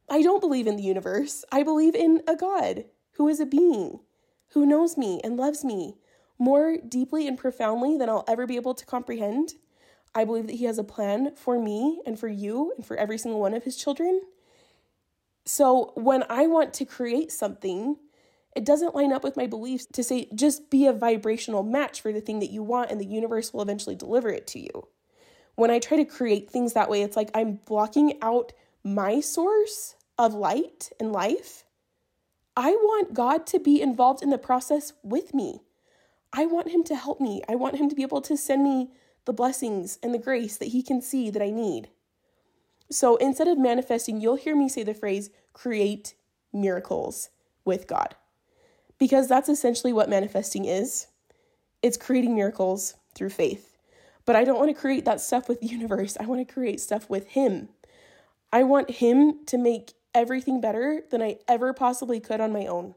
I 0.09 0.21
don't 0.21 0.39
believe 0.39 0.67
in 0.67 0.77
the 0.77 0.83
universe. 0.83 1.43
I 1.51 1.63
believe 1.63 1.93
in 1.93 2.21
a 2.27 2.35
God 2.35 2.85
who 3.13 3.27
is 3.27 3.39
a 3.39 3.45
being, 3.45 3.99
who 4.49 4.65
knows 4.65 4.97
me 4.97 5.19
and 5.23 5.35
loves 5.35 5.65
me 5.65 5.97
more 6.39 6.77
deeply 6.77 7.27
and 7.27 7.37
profoundly 7.37 7.97
than 7.97 8.09
I'll 8.09 8.23
ever 8.27 8.45
be 8.45 8.55
able 8.55 8.73
to 8.75 8.85
comprehend. 8.85 9.55
I 10.15 10.23
believe 10.23 10.47
that 10.47 10.55
He 10.55 10.65
has 10.65 10.77
a 10.77 10.83
plan 10.83 11.35
for 11.35 11.59
me 11.59 12.01
and 12.05 12.17
for 12.17 12.27
you 12.27 12.73
and 12.75 12.85
for 12.85 12.95
every 12.95 13.17
single 13.17 13.41
one 13.41 13.53
of 13.53 13.63
His 13.63 13.75
children. 13.75 14.21
So 15.45 15.91
when 15.95 16.23
I 16.29 16.47
want 16.47 16.73
to 16.75 16.85
create 16.85 17.31
something, 17.31 17.97
it 18.55 18.65
doesn't 18.65 18.95
line 18.95 19.11
up 19.11 19.23
with 19.23 19.37
my 19.37 19.47
beliefs 19.47 19.87
to 19.93 20.03
say 20.03 20.29
just 20.33 20.69
be 20.69 20.87
a 20.87 20.93
vibrational 20.93 21.63
match 21.63 22.01
for 22.01 22.13
the 22.13 22.21
thing 22.21 22.39
that 22.39 22.51
you 22.51 22.63
want 22.63 22.91
and 22.91 22.99
the 22.99 23.05
universe 23.05 23.53
will 23.53 23.61
eventually 23.61 23.95
deliver 23.95 24.29
it 24.29 24.47
to 24.47 24.59
you. 24.59 24.87
When 25.55 25.69
I 25.69 25.79
try 25.79 25.97
to 25.97 26.05
create 26.05 26.49
things 26.49 26.73
that 26.73 26.89
way, 26.89 27.01
it's 27.01 27.17
like 27.17 27.29
I'm 27.33 27.59
blocking 27.65 28.17
out 28.21 28.53
my 28.83 29.19
source 29.19 29.95
of 30.17 30.33
light 30.33 30.91
and 30.99 31.11
life, 31.11 31.63
I 32.55 32.71
want 32.71 33.13
God 33.13 33.45
to 33.47 33.59
be 33.59 33.81
involved 33.81 34.23
in 34.23 34.31
the 34.31 34.37
process 34.37 34.93
with 35.03 35.33
me. 35.33 35.61
I 36.33 36.45
want 36.45 36.69
Him 36.69 36.83
to 36.85 36.95
help 36.95 37.21
me. 37.21 37.41
I 37.47 37.55
want 37.55 37.75
Him 37.75 37.89
to 37.89 37.95
be 37.95 38.01
able 38.01 38.21
to 38.21 38.35
send 38.35 38.63
me 38.63 38.89
the 39.25 39.33
blessings 39.33 39.99
and 40.01 40.13
the 40.13 40.19
grace 40.19 40.57
that 40.57 40.69
He 40.69 40.81
can 40.81 41.01
see 41.01 41.29
that 41.29 41.41
I 41.41 41.51
need. 41.51 41.89
So 42.89 43.17
instead 43.17 43.47
of 43.47 43.57
manifesting, 43.57 44.21
you'll 44.21 44.35
hear 44.35 44.55
me 44.55 44.69
say 44.69 44.83
the 44.83 44.93
phrase 44.93 45.29
create 45.53 46.15
miracles 46.53 47.29
with 47.65 47.87
God. 47.87 48.15
Because 48.97 49.27
that's 49.27 49.49
essentially 49.49 49.93
what 49.93 50.09
manifesting 50.09 50.65
is 50.65 51.07
it's 51.83 51.97
creating 51.97 52.35
miracles 52.35 52.95
through 53.13 53.29
faith. 53.29 53.77
But 54.25 54.35
I 54.35 54.43
don't 54.43 54.57
want 54.57 54.73
to 54.73 54.81
create 54.81 55.05
that 55.05 55.21
stuff 55.21 55.47
with 55.47 55.61
the 55.61 55.67
universe, 55.77 56.17
I 56.19 56.25
want 56.25 56.45
to 56.45 56.53
create 56.53 56.81
stuff 56.81 57.09
with 57.09 57.27
Him. 57.27 57.69
I 58.51 58.63
want 58.63 58.89
Him 58.89 59.45
to 59.45 59.57
make 59.57 59.93
everything 60.13 60.61
better 60.61 61.01
than 61.09 61.21
I 61.21 61.39
ever 61.47 61.73
possibly 61.73 62.19
could 62.19 62.41
on 62.41 62.53
my 62.53 62.65
own. 62.65 62.95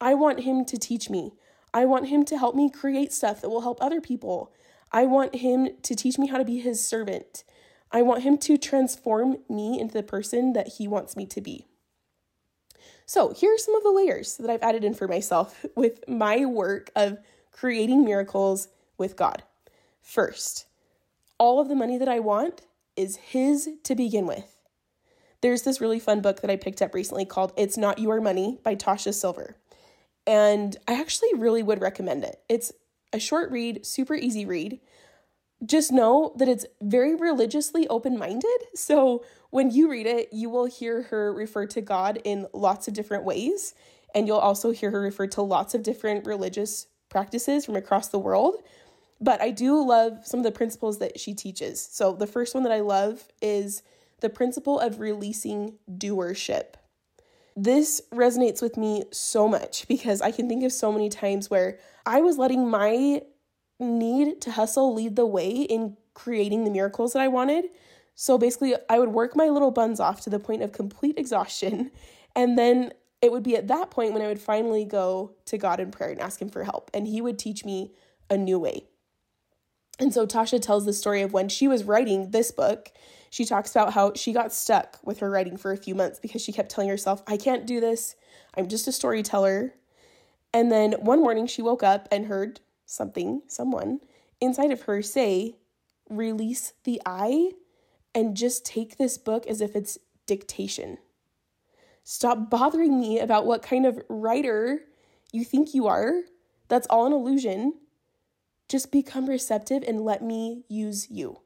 I 0.00 0.14
want 0.14 0.40
Him 0.40 0.64
to 0.66 0.78
teach 0.78 1.10
me. 1.10 1.32
I 1.72 1.84
want 1.84 2.08
Him 2.08 2.24
to 2.26 2.38
help 2.38 2.54
me 2.54 2.70
create 2.70 3.12
stuff 3.12 3.40
that 3.40 3.50
will 3.50 3.60
help 3.60 3.78
other 3.80 4.00
people. 4.00 4.52
I 4.92 5.04
want 5.04 5.36
Him 5.36 5.68
to 5.82 5.94
teach 5.94 6.18
me 6.18 6.26
how 6.26 6.38
to 6.38 6.44
be 6.44 6.58
His 6.58 6.84
servant. 6.86 7.44
I 7.92 8.02
want 8.02 8.22
Him 8.22 8.38
to 8.38 8.56
transform 8.56 9.38
me 9.48 9.78
into 9.78 9.94
the 9.94 10.02
person 10.02 10.52
that 10.54 10.68
He 10.78 10.88
wants 10.88 11.16
me 11.16 11.26
to 11.26 11.40
be. 11.40 11.66
So, 13.06 13.32
here 13.32 13.52
are 13.54 13.58
some 13.58 13.74
of 13.74 13.82
the 13.82 13.90
layers 13.90 14.36
that 14.36 14.50
I've 14.50 14.62
added 14.62 14.84
in 14.84 14.94
for 14.94 15.08
myself 15.08 15.66
with 15.74 16.08
my 16.08 16.44
work 16.44 16.90
of 16.94 17.18
creating 17.52 18.04
miracles 18.04 18.68
with 18.96 19.16
God. 19.16 19.42
First, 20.00 20.66
all 21.38 21.60
of 21.60 21.68
the 21.68 21.74
money 21.74 21.98
that 21.98 22.08
I 22.08 22.20
want 22.20 22.62
is 22.96 23.16
His 23.16 23.68
to 23.84 23.94
begin 23.94 24.26
with. 24.26 24.59
There's 25.42 25.62
this 25.62 25.80
really 25.80 25.98
fun 25.98 26.20
book 26.20 26.42
that 26.42 26.50
I 26.50 26.56
picked 26.56 26.82
up 26.82 26.94
recently 26.94 27.24
called 27.24 27.52
It's 27.56 27.76
Not 27.76 27.98
Your 27.98 28.20
Money 28.20 28.58
by 28.62 28.74
Tosha 28.74 29.14
Silver. 29.14 29.56
And 30.26 30.76
I 30.86 31.00
actually 31.00 31.34
really 31.34 31.62
would 31.62 31.80
recommend 31.80 32.24
it. 32.24 32.42
It's 32.48 32.72
a 33.12 33.18
short 33.18 33.50
read, 33.50 33.86
super 33.86 34.14
easy 34.14 34.44
read. 34.44 34.80
Just 35.64 35.92
know 35.92 36.32
that 36.36 36.48
it's 36.48 36.66
very 36.80 37.14
religiously 37.14 37.88
open 37.88 38.18
minded. 38.18 38.50
So 38.74 39.24
when 39.50 39.70
you 39.70 39.90
read 39.90 40.06
it, 40.06 40.28
you 40.32 40.50
will 40.50 40.66
hear 40.66 41.02
her 41.04 41.32
refer 41.32 41.66
to 41.66 41.80
God 41.80 42.20
in 42.24 42.46
lots 42.52 42.86
of 42.86 42.94
different 42.94 43.24
ways. 43.24 43.74
And 44.14 44.26
you'll 44.26 44.38
also 44.38 44.70
hear 44.72 44.90
her 44.90 45.00
refer 45.00 45.26
to 45.28 45.42
lots 45.42 45.74
of 45.74 45.82
different 45.82 46.26
religious 46.26 46.86
practices 47.08 47.64
from 47.64 47.76
across 47.76 48.08
the 48.08 48.18
world. 48.18 48.56
But 49.20 49.40
I 49.40 49.50
do 49.50 49.86
love 49.86 50.20
some 50.24 50.40
of 50.40 50.44
the 50.44 50.52
principles 50.52 50.98
that 50.98 51.18
she 51.18 51.34
teaches. 51.34 51.80
So 51.80 52.14
the 52.14 52.26
first 52.26 52.54
one 52.54 52.62
that 52.64 52.72
I 52.72 52.80
love 52.80 53.28
is 53.42 53.82
the 54.20 54.30
principle 54.30 54.78
of 54.78 55.00
releasing 55.00 55.78
doership. 55.90 56.74
This 57.56 58.00
resonates 58.12 58.62
with 58.62 58.76
me 58.76 59.04
so 59.12 59.48
much 59.48 59.86
because 59.88 60.20
I 60.20 60.30
can 60.30 60.48
think 60.48 60.64
of 60.64 60.72
so 60.72 60.92
many 60.92 61.08
times 61.08 61.50
where 61.50 61.78
I 62.06 62.20
was 62.20 62.38
letting 62.38 62.68
my 62.68 63.22
need 63.78 64.40
to 64.42 64.50
hustle 64.52 64.94
lead 64.94 65.16
the 65.16 65.26
way 65.26 65.50
in 65.50 65.96
creating 66.14 66.64
the 66.64 66.70
miracles 66.70 67.14
that 67.14 67.22
I 67.22 67.28
wanted. 67.28 67.66
So 68.14 68.36
basically, 68.36 68.74
I 68.88 68.98
would 68.98 69.10
work 69.10 69.34
my 69.34 69.48
little 69.48 69.70
buns 69.70 70.00
off 70.00 70.20
to 70.22 70.30
the 70.30 70.38
point 70.38 70.62
of 70.62 70.72
complete 70.72 71.18
exhaustion. 71.18 71.90
And 72.36 72.56
then 72.56 72.92
it 73.20 73.32
would 73.32 73.42
be 73.42 73.56
at 73.56 73.66
that 73.68 73.90
point 73.90 74.12
when 74.12 74.22
I 74.22 74.28
would 74.28 74.40
finally 74.40 74.84
go 74.84 75.34
to 75.46 75.58
God 75.58 75.80
in 75.80 75.90
prayer 75.90 76.10
and 76.10 76.20
ask 76.20 76.40
Him 76.40 76.48
for 76.48 76.62
help. 76.62 76.90
And 76.94 77.08
He 77.08 77.20
would 77.20 77.38
teach 77.38 77.64
me 77.64 77.92
a 78.30 78.36
new 78.36 78.58
way. 78.58 78.84
And 79.98 80.14
so 80.14 80.26
Tosha 80.26 80.60
tells 80.60 80.86
the 80.86 80.92
story 80.92 81.22
of 81.22 81.32
when 81.32 81.48
she 81.48 81.66
was 81.66 81.84
writing 81.84 82.30
this 82.30 82.50
book. 82.50 82.90
She 83.30 83.44
talks 83.44 83.70
about 83.70 83.92
how 83.92 84.12
she 84.14 84.32
got 84.32 84.52
stuck 84.52 84.98
with 85.04 85.20
her 85.20 85.30
writing 85.30 85.56
for 85.56 85.72
a 85.72 85.76
few 85.76 85.94
months 85.94 86.18
because 86.18 86.42
she 86.42 86.52
kept 86.52 86.70
telling 86.70 86.90
herself, 86.90 87.22
I 87.26 87.36
can't 87.36 87.66
do 87.66 87.80
this. 87.80 88.16
I'm 88.56 88.68
just 88.68 88.88
a 88.88 88.92
storyteller. 88.92 89.74
And 90.52 90.70
then 90.70 90.92
one 90.94 91.20
morning 91.20 91.46
she 91.46 91.62
woke 91.62 91.84
up 91.84 92.08
and 92.10 92.26
heard 92.26 92.60
something, 92.86 93.42
someone 93.46 94.00
inside 94.40 94.72
of 94.72 94.82
her 94.82 95.00
say, 95.00 95.56
Release 96.08 96.72
the 96.82 97.00
I 97.06 97.52
and 98.14 98.36
just 98.36 98.66
take 98.66 98.96
this 98.96 99.16
book 99.16 99.46
as 99.46 99.60
if 99.60 99.76
it's 99.76 99.96
dictation. 100.26 100.98
Stop 102.02 102.50
bothering 102.50 102.98
me 102.98 103.20
about 103.20 103.46
what 103.46 103.62
kind 103.62 103.86
of 103.86 104.02
writer 104.08 104.80
you 105.32 105.44
think 105.44 105.72
you 105.72 105.86
are. 105.86 106.22
That's 106.66 106.88
all 106.88 107.06
an 107.06 107.12
illusion. 107.12 107.74
Just 108.68 108.90
become 108.90 109.26
receptive 109.28 109.84
and 109.86 110.00
let 110.00 110.22
me 110.22 110.64
use 110.68 111.08
you. 111.10 111.40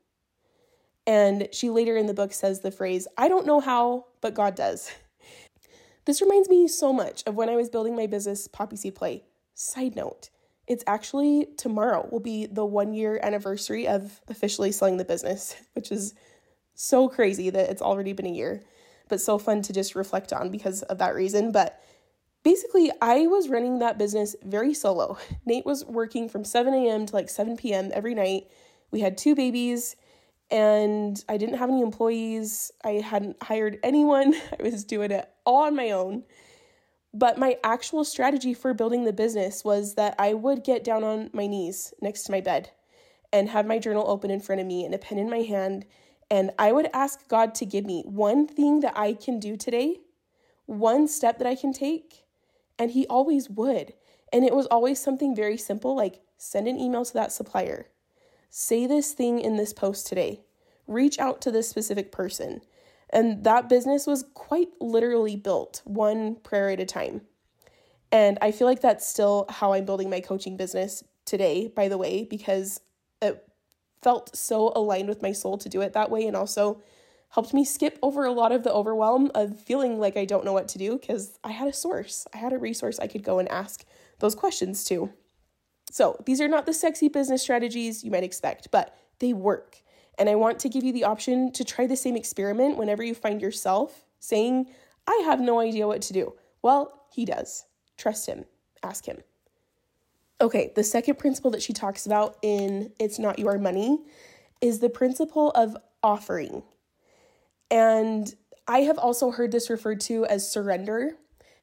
And 1.07 1.49
she 1.53 1.71
later 1.71 1.97
in 1.97 2.07
the 2.07 2.15
book 2.15 2.33
says 2.33 2.61
the 2.61 2.71
phrase, 2.71 3.07
I 3.17 3.29
don't 3.29 3.47
know 3.47 3.61
how, 3.61 4.07
but 4.21 4.35
God 4.35 4.55
does. 4.55 4.91
This 6.07 6.21
reminds 6.21 6.51
me 6.51 6.69
so 6.69 6.93
much 6.93 7.23
of 7.27 7.35
when 7.35 7.49
I 7.49 7.57
was 7.57 7.71
building 7.71 7.97
my 7.97 8.07
business, 8.07 8.47
Poppy 8.47 8.77
Seed 8.77 8.95
Play. 8.95 9.25
Side 9.55 9.97
note, 9.97 10.29
it's 10.67 10.85
actually 10.87 11.47
tomorrow 11.57 12.07
will 12.11 12.21
be 12.21 12.47
the 12.47 12.65
one 12.65 12.93
year 12.93 13.19
anniversary 13.23 13.89
of 13.89 14.21
officially 14.29 14.71
selling 14.71 14.99
the 14.99 15.05
business, 15.05 15.57
which 15.73 15.91
is 15.91 16.15
so 16.75 17.09
crazy 17.09 17.51
that 17.51 17.71
it's 17.71 17.81
already 17.81 18.13
been 18.13 18.27
a 18.27 18.31
year, 18.31 18.63
but 19.09 19.21
so 19.21 19.39
fun 19.39 19.63
to 19.63 19.73
just 19.73 19.95
reflect 19.95 20.33
on 20.33 20.51
because 20.51 20.83
of 20.83 20.99
that 20.99 21.15
reason. 21.15 21.53
But 21.53 21.81
basically, 22.43 22.91
I 23.01 23.27
was 23.27 23.49
running 23.49 23.79
that 23.79 23.97
business 23.97 24.37
very 24.43 24.75
solo. 24.75 25.19
Nate 25.47 25.65
was 25.65 25.85
working 25.85 26.29
from 26.29 26.45
7 26.45 26.75
a.m. 26.75 27.07
to 27.07 27.15
like 27.15 27.29
7 27.31 27.57
p.m. 27.57 27.91
every 27.95 28.15
night. 28.15 28.49
We 28.91 29.01
had 29.01 29.17
two 29.17 29.35
babies 29.35 29.97
and 30.55 31.23
I 31.29 31.37
didn't 31.37 31.59
have 31.59 31.69
any 31.69 31.83
employees. 31.83 32.71
I 32.85 32.93
hadn't 32.93 33.43
hired 33.43 33.81
anyone. 33.83 34.35
I 34.59 34.63
was 34.63 34.85
doing 34.85 35.11
it 35.11 35.29
all 35.45 35.65
on 35.65 35.75
my 35.75 35.91
own. 35.91 36.23
But 37.13 37.39
my 37.39 37.57
actual 37.65 38.05
strategy 38.05 38.55
for 38.55 38.73
building 38.73 39.03
the 39.03 39.13
business 39.13 39.65
was 39.65 39.97
that 39.97 40.15
I 40.17 40.33
would 40.33 40.63
get 40.63 40.85
down 40.85 41.03
on 41.03 41.31
my 41.33 41.49
knees 41.49 41.93
next 42.01 42.23
to 42.25 42.33
my 42.33 42.41
bed 42.41 42.71
and 43.33 43.49
have 43.49 43.67
my 43.67 43.81
journal 43.81 44.05
open 44.07 44.31
in 44.31 44.39
front 44.39 44.61
of 44.61 44.67
me 44.69 44.85
and 44.85 44.95
a 44.95 44.99
pen 44.99 45.19
in 45.19 45.29
my 45.29 45.39
hand. 45.39 45.87
And 46.31 46.53
I 46.57 46.71
would 46.71 46.89
ask 46.95 47.27
God 47.29 47.57
to 47.57 47.67
give 47.67 47.85
me 47.85 48.05
one 48.07 48.47
thing 48.47 48.79
that 48.81 48.97
I 48.97 49.15
can 49.15 49.41
do 49.41 49.57
today, 49.57 50.03
one 50.67 51.09
step 51.09 51.39
that 51.39 51.49
I 51.49 51.57
can 51.57 51.73
take. 51.73 52.23
And 52.79 52.93
He 52.93 53.09
always 53.09 53.51
would. 53.51 53.95
And 54.33 54.45
it 54.45 54.55
was 54.55 54.67
always 54.67 55.01
something 55.01 55.35
very 55.35 55.57
simple 55.57 55.97
like 55.97 56.21
send 56.37 56.69
an 56.69 56.79
email 56.79 57.05
to 57.05 57.15
that 57.15 57.33
supplier, 57.33 57.89
say 58.57 58.87
this 58.87 59.15
thing 59.15 59.41
in 59.41 59.57
this 59.57 59.73
post 59.73 60.07
today, 60.07 60.41
reach 60.87 61.19
out 61.19 61.41
to 61.41 61.51
this 61.51 61.69
specific 61.69 62.13
person. 62.13 62.61
And 63.11 63.43
that 63.43 63.69
business 63.69 64.07
was 64.07 64.25
quite 64.33 64.69
literally 64.81 65.35
built 65.35 65.83
one 65.85 66.37
prayer 66.37 66.71
at 66.71 66.79
a 66.79 66.87
time. 66.87 67.23
And 68.13 68.39
I 68.41 68.53
feel 68.53 68.69
like 68.69 68.81
that's 68.81 69.05
still 69.05 69.47
how 69.49 69.73
I'm 69.73 69.85
building 69.85 70.09
my 70.09 70.21
coaching 70.21 70.57
business 70.57 71.03
today, 71.25 71.67
by 71.67 71.89
the 71.89 71.99
way, 71.99 72.29
because 72.31 72.81
it 73.21 73.45
felt 74.01 74.37
so 74.37 74.73
aligned 74.77 75.09
with 75.09 75.21
my 75.21 75.33
soul 75.33 75.59
to 75.59 75.69
do 75.69 75.81
it 75.81 75.93
that 75.95 76.13
way 76.13 76.25
and 76.25 76.37
also 76.37 76.81
helped 77.31 77.55
me 77.55 77.65
skip 77.65 77.99
over 78.03 78.25
a 78.25 78.31
lot 78.31 78.53
of 78.53 78.63
the 78.63 78.73
overwhelm 78.73 79.33
of 79.35 79.59
feeling 79.59 79.99
like 79.99 80.17
I 80.17 80.27
don't 80.27 80.45
know 80.45 80.53
what 80.53 80.69
to 80.69 80.79
do 80.79 80.97
because 80.97 81.41
I 81.43 81.51
had 81.51 81.67
a 81.67 81.73
source. 81.73 82.29
I 82.33 82.37
had 82.37 82.53
a 82.53 82.59
resource 82.59 83.01
I 83.01 83.09
could 83.09 83.25
go 83.25 83.41
and 83.41 83.49
ask 83.49 83.85
those 84.21 84.37
questions 84.37 84.85
to. 84.85 85.13
So, 85.91 86.17
these 86.27 86.41
are 86.41 86.49
not 86.49 86.67
the 86.67 86.73
sexy 86.73 87.09
business 87.09 87.43
strategies 87.43 88.03
you 88.03 88.11
might 88.11 88.25
expect, 88.25 88.71
but 88.71 88.97
they 89.21 89.33
work. 89.33 89.83
And 90.19 90.29
I 90.29 90.35
want 90.35 90.59
to 90.61 90.69
give 90.69 90.85
you 90.85 90.93
the 90.93 91.05
option 91.05 91.53
to 91.53 91.65
try 91.65 91.87
the 91.87 91.97
same 91.97 92.17
experiment 92.17 92.77
whenever 92.79 93.03
you 93.03 93.15
find 93.15 93.41
yourself 93.41 94.05
saying, 94.21 94.67
I 95.07 95.23
have 95.27 95.41
no 95.41 95.61
idea 95.61 95.87
what 95.87 96.03
to 96.03 96.13
do. 96.13 96.35
Well, 96.63 97.07
he 97.13 97.25
does. 97.25 97.67
Trust 97.97 98.27
him. 98.27 98.45
Ask 98.83 99.07
him. 99.07 99.19
Okay, 100.41 100.73
the 100.75 100.85
second 100.85 101.19
principle 101.19 101.51
that 101.53 101.63
she 101.63 101.73
talks 101.73 102.07
about 102.07 102.37
in 102.43 102.93
It's 102.99 103.19
Not 103.19 103.39
Your 103.39 103.59
Money 103.59 103.99
is 104.61 104.81
the 104.81 104.89
principle 104.89 105.51
of 105.51 105.77
offering. 106.03 106.63
And 107.71 108.35
I 108.67 108.81
have 108.81 108.99
also 108.99 109.31
heard 109.31 109.53
this 109.53 109.71
referred 109.71 110.01
to 110.03 110.25
as 110.27 110.51
surrender. 110.51 111.17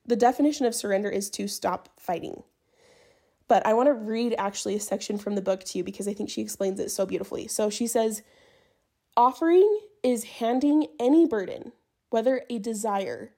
The 0.06 0.16
definition 0.16 0.66
of 0.66 0.76
surrender 0.76 1.10
is 1.10 1.30
to 1.32 1.48
stop 1.48 1.90
fighting. 2.00 2.44
But 3.52 3.68
I 3.68 3.74
want 3.74 3.88
to 3.88 3.94
read 3.94 4.34
actually 4.38 4.76
a 4.76 4.80
section 4.80 5.18
from 5.18 5.36
the 5.36 5.42
book 5.42 5.66
to 5.66 5.78
you 5.78 5.84
because 5.84 6.08
I 6.08 6.14
think 6.14 6.30
she 6.30 6.40
explains 6.42 6.80
it 6.80 6.90
so 6.90 7.06
beautifully. 7.06 7.50
So 7.50 7.70
she 7.70 7.86
says, 7.86 8.24
Offering 9.18 9.82
is 10.02 10.24
handing 10.24 10.88
any 11.02 11.28
burden, 11.28 11.74
whether 12.12 12.44
a 12.50 12.60
desire, 12.60 13.34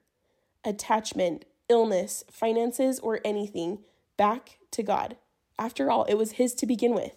attachment, 0.64 1.46
illness, 1.68 2.22
finances, 2.30 3.00
or 3.00 3.18
anything, 3.24 3.80
back 4.16 4.60
to 4.70 4.84
God. 4.84 5.16
After 5.58 5.90
all, 5.90 6.04
it 6.04 6.14
was 6.14 6.30
His 6.30 6.54
to 6.54 6.64
begin 6.64 6.94
with. 6.94 7.16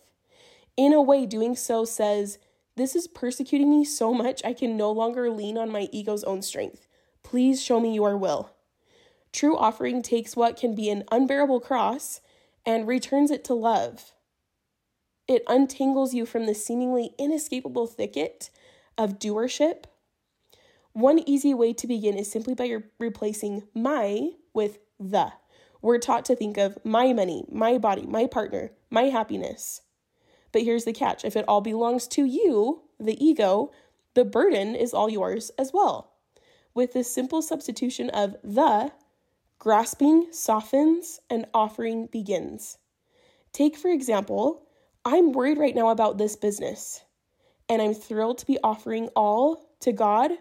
In 0.76 0.92
a 0.92 1.00
way, 1.00 1.28
doing 1.28 1.56
so 1.56 1.86
says, 1.86 2.40
This 2.78 2.96
is 2.96 3.06
persecuting 3.06 3.70
me 3.70 3.86
so 3.86 4.12
much 4.12 4.42
I 4.44 4.54
can 4.54 4.76
no 4.76 4.92
longer 4.92 5.30
lean 5.30 5.56
on 5.56 5.70
my 5.70 5.88
ego's 5.92 6.24
own 6.24 6.42
strength. 6.42 6.88
Please 7.22 7.62
show 7.62 7.80
me 7.80 7.94
your 7.94 8.18
will. 8.18 8.56
True 9.32 9.56
offering 9.56 10.02
takes 10.02 10.36
what 10.36 10.58
can 10.58 10.74
be 10.74 10.90
an 10.90 11.04
unbearable 11.12 11.60
cross 11.60 12.22
and 12.68 12.86
returns 12.86 13.32
it 13.32 13.46
to 13.46 13.54
love. 13.54 14.12
It 15.26 15.44
untangles 15.48 16.14
you 16.14 16.26
from 16.26 16.46
the 16.46 16.54
seemingly 16.54 17.12
inescapable 17.18 17.88
thicket 17.88 18.50
of 18.98 19.18
doership. 19.18 19.86
One 20.92 21.20
easy 21.20 21.54
way 21.54 21.72
to 21.74 21.88
begin 21.88 22.18
is 22.18 22.30
simply 22.30 22.54
by 22.54 22.78
replacing 23.00 23.64
my 23.74 24.32
with 24.54 24.80
the. 25.00 25.32
We're 25.82 25.98
taught 25.98 26.26
to 26.26 26.36
think 26.36 26.58
of 26.58 26.78
my 26.84 27.14
money, 27.14 27.46
my 27.50 27.78
body, 27.78 28.06
my 28.06 28.28
partner, 28.28 28.72
my 28.90 29.04
happiness. 29.04 29.82
But 30.52 30.64
here's 30.64 30.86
the 30.86 30.94
catch 30.94 31.24
if 31.24 31.38
it 31.38 31.46
all 31.48 31.62
belongs 31.62 32.08
to 32.10 32.26
you, 32.26 32.82
the 33.00 33.24
ego, 33.24 33.72
the 34.14 34.26
burden 34.26 34.76
is 34.76 34.94
all 34.94 35.10
yours 35.10 35.52
as 35.58 35.72
well. 35.74 36.16
With 36.74 36.94
this 36.94 37.14
simple 37.14 37.42
substitution 37.42 38.10
of 38.10 38.36
the, 38.44 38.92
grasping 39.68 40.26
softens 40.32 41.20
and 41.30 41.46
offering 41.54 42.08
begins. 42.08 42.78
Take, 43.52 43.76
for 43.76 43.92
example, 43.92 44.66
I'm 45.04 45.34
worried 45.34 45.58
right 45.58 45.76
now 45.76 45.90
about 45.90 46.18
this 46.18 46.38
business, 46.38 47.02
and 47.68 47.82
I'm 47.82 47.94
thrilled 47.94 48.38
to 48.38 48.46
be 48.46 48.58
offering 48.64 49.10
all 49.10 49.76
to 49.82 49.92
God 49.92 50.32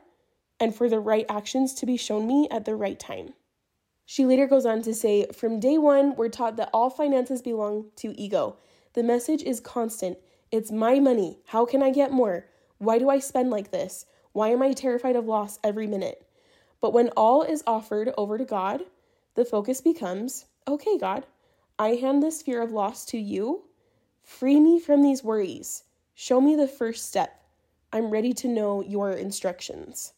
and 0.60 0.72
for 0.72 0.88
the 0.88 1.00
right 1.00 1.26
actions 1.28 1.74
to 1.74 1.86
be 1.86 1.96
shown 1.96 2.28
me 2.28 2.46
at 2.52 2.66
the 2.66 2.76
right 2.76 3.00
time. 3.00 3.34
She 4.04 4.24
later 4.24 4.46
goes 4.46 4.64
on 4.64 4.80
to 4.82 4.94
say, 4.94 5.26
From 5.34 5.58
day 5.58 5.76
one, 5.76 6.14
we're 6.14 6.28
taught 6.28 6.56
that 6.58 6.70
all 6.72 6.88
finances 6.88 7.42
belong 7.42 7.86
to 7.96 8.16
ego. 8.16 8.58
The 8.92 9.02
message 9.02 9.42
is 9.42 9.58
constant 9.58 10.18
it's 10.52 10.70
my 10.70 11.00
money. 11.00 11.40
How 11.46 11.64
can 11.66 11.82
I 11.82 11.90
get 11.90 12.12
more? 12.12 12.46
Why 12.78 13.00
do 13.00 13.10
I 13.10 13.18
spend 13.18 13.50
like 13.50 13.72
this? 13.72 14.06
Why 14.30 14.50
am 14.50 14.62
I 14.62 14.72
terrified 14.72 15.16
of 15.16 15.26
loss 15.26 15.58
every 15.64 15.88
minute? 15.88 16.24
But 16.80 16.92
when 16.92 17.08
all 17.16 17.42
is 17.42 17.64
offered 17.66 18.12
over 18.16 18.38
to 18.38 18.44
God, 18.44 18.82
the 19.37 19.44
focus 19.44 19.81
becomes 19.81 20.46
okay, 20.68 20.99
God, 20.99 21.25
I 21.79 21.90
hand 21.90 22.22
this 22.22 22.42
fear 22.42 22.61
of 22.61 22.72
loss 22.72 23.05
to 23.07 23.18
you 23.18 23.66
Free 24.27 24.59
me 24.59 24.81
from 24.81 25.03
these 25.03 25.22
worries. 25.22 25.85
Show 26.12 26.40
me 26.40 26.57
the 26.57 26.66
first 26.66 27.07
step. 27.07 27.44
I'm 27.92 28.11
ready 28.11 28.33
to 28.35 28.49
know 28.49 28.83
your 28.83 29.12
instructions. 29.12 30.14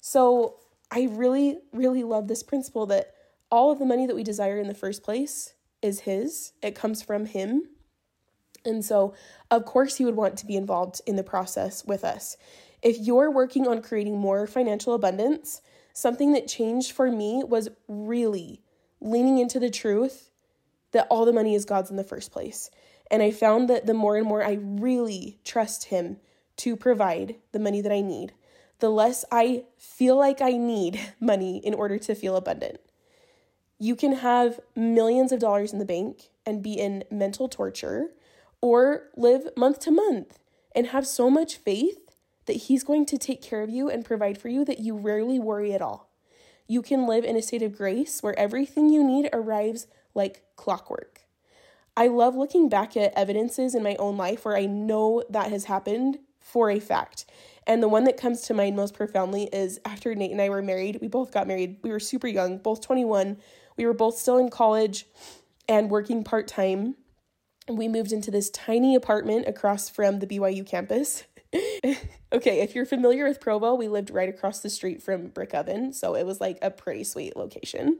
So, 0.00 0.56
I 0.90 1.08
really, 1.12 1.58
really 1.72 2.02
love 2.02 2.26
this 2.26 2.42
principle 2.42 2.86
that 2.86 3.14
all 3.48 3.70
of 3.70 3.78
the 3.78 3.86
money 3.86 4.04
that 4.06 4.16
we 4.16 4.24
desire 4.24 4.58
in 4.58 4.66
the 4.66 4.74
first 4.74 5.04
place 5.04 5.54
is 5.80 6.00
His, 6.00 6.52
it 6.60 6.74
comes 6.74 7.02
from 7.02 7.26
Him. 7.26 7.68
And 8.64 8.84
so, 8.84 9.14
of 9.48 9.64
course, 9.64 9.96
He 9.96 10.04
would 10.04 10.16
want 10.16 10.36
to 10.38 10.46
be 10.46 10.56
involved 10.56 11.00
in 11.06 11.14
the 11.14 11.22
process 11.22 11.84
with 11.84 12.02
us. 12.02 12.36
If 12.82 12.98
you're 12.98 13.30
working 13.30 13.68
on 13.68 13.80
creating 13.80 14.18
more 14.18 14.48
financial 14.48 14.92
abundance, 14.92 15.62
something 16.00 16.32
that 16.32 16.48
changed 16.48 16.92
for 16.92 17.10
me 17.10 17.42
was 17.44 17.68
really 17.88 18.62
leaning 19.00 19.38
into 19.38 19.60
the 19.60 19.70
truth 19.70 20.30
that 20.92 21.06
all 21.10 21.24
the 21.24 21.32
money 21.32 21.54
is 21.54 21.64
God's 21.64 21.90
in 21.90 21.96
the 21.96 22.04
first 22.04 22.32
place. 22.32 22.70
And 23.10 23.22
I 23.22 23.30
found 23.30 23.68
that 23.68 23.86
the 23.86 23.94
more 23.94 24.16
and 24.16 24.26
more 24.26 24.44
I 24.44 24.58
really 24.60 25.38
trust 25.44 25.84
Him 25.84 26.18
to 26.58 26.76
provide 26.76 27.36
the 27.52 27.58
money 27.58 27.80
that 27.80 27.92
I 27.92 28.00
need, 28.00 28.32
the 28.78 28.90
less 28.90 29.24
I 29.30 29.64
feel 29.78 30.16
like 30.16 30.40
I 30.40 30.52
need 30.52 31.00
money 31.20 31.58
in 31.58 31.74
order 31.74 31.98
to 31.98 32.14
feel 32.14 32.36
abundant. 32.36 32.80
You 33.78 33.96
can 33.96 34.16
have 34.16 34.60
millions 34.76 35.32
of 35.32 35.40
dollars 35.40 35.72
in 35.72 35.78
the 35.78 35.84
bank 35.84 36.28
and 36.44 36.62
be 36.62 36.74
in 36.74 37.04
mental 37.10 37.48
torture, 37.48 38.10
or 38.60 39.04
live 39.16 39.48
month 39.56 39.80
to 39.80 39.90
month 39.90 40.38
and 40.74 40.88
have 40.88 41.06
so 41.06 41.30
much 41.30 41.56
faith 41.56 42.09
that 42.50 42.64
He's 42.64 42.82
going 42.82 43.06
to 43.06 43.16
take 43.16 43.40
care 43.40 43.62
of 43.62 43.70
you 43.70 43.88
and 43.88 44.04
provide 44.04 44.36
for 44.36 44.48
you 44.48 44.64
that 44.64 44.80
you 44.80 44.96
rarely 44.96 45.38
worry 45.38 45.72
at 45.72 45.80
all. 45.80 46.10
You 46.66 46.82
can 46.82 47.06
live 47.06 47.24
in 47.24 47.36
a 47.36 47.42
state 47.42 47.62
of 47.62 47.76
grace 47.76 48.24
where 48.24 48.36
everything 48.36 48.88
you 48.88 49.04
need 49.04 49.30
arrives 49.32 49.86
like 50.14 50.42
clockwork. 50.56 51.20
I 51.96 52.08
love 52.08 52.34
looking 52.34 52.68
back 52.68 52.96
at 52.96 53.16
evidences 53.16 53.76
in 53.76 53.84
my 53.84 53.94
own 54.00 54.16
life 54.16 54.44
where 54.44 54.56
I 54.56 54.66
know 54.66 55.22
that 55.30 55.52
has 55.52 55.66
happened 55.66 56.18
for 56.40 56.70
a 56.70 56.80
fact. 56.80 57.24
And 57.68 57.80
the 57.80 57.88
one 57.88 58.02
that 58.02 58.16
comes 58.16 58.40
to 58.42 58.54
mind 58.54 58.74
most 58.74 58.94
profoundly 58.94 59.44
is 59.52 59.78
after 59.84 60.12
Nate 60.12 60.32
and 60.32 60.42
I 60.42 60.48
were 60.48 60.60
married, 60.60 60.98
we 61.00 61.06
both 61.06 61.32
got 61.32 61.46
married. 61.46 61.76
We 61.84 61.90
were 61.90 62.00
super 62.00 62.26
young, 62.26 62.58
both 62.58 62.80
21. 62.80 63.36
We 63.76 63.86
were 63.86 63.92
both 63.92 64.18
still 64.18 64.38
in 64.38 64.48
college 64.48 65.06
and 65.68 65.88
working 65.88 66.24
part 66.24 66.48
time. 66.48 66.96
We 67.68 67.86
moved 67.86 68.10
into 68.10 68.32
this 68.32 68.50
tiny 68.50 68.96
apartment 68.96 69.46
across 69.46 69.88
from 69.88 70.18
the 70.18 70.26
BYU 70.26 70.66
campus. 70.66 71.22
okay, 72.32 72.60
if 72.60 72.74
you're 72.74 72.86
familiar 72.86 73.26
with 73.26 73.40
Provo, 73.40 73.74
we 73.74 73.88
lived 73.88 74.10
right 74.10 74.28
across 74.28 74.60
the 74.60 74.70
street 74.70 75.02
from 75.02 75.28
Brick 75.28 75.54
Oven. 75.54 75.92
So 75.92 76.14
it 76.14 76.24
was 76.24 76.40
like 76.40 76.58
a 76.62 76.70
pretty 76.70 77.04
sweet 77.04 77.36
location. 77.36 77.98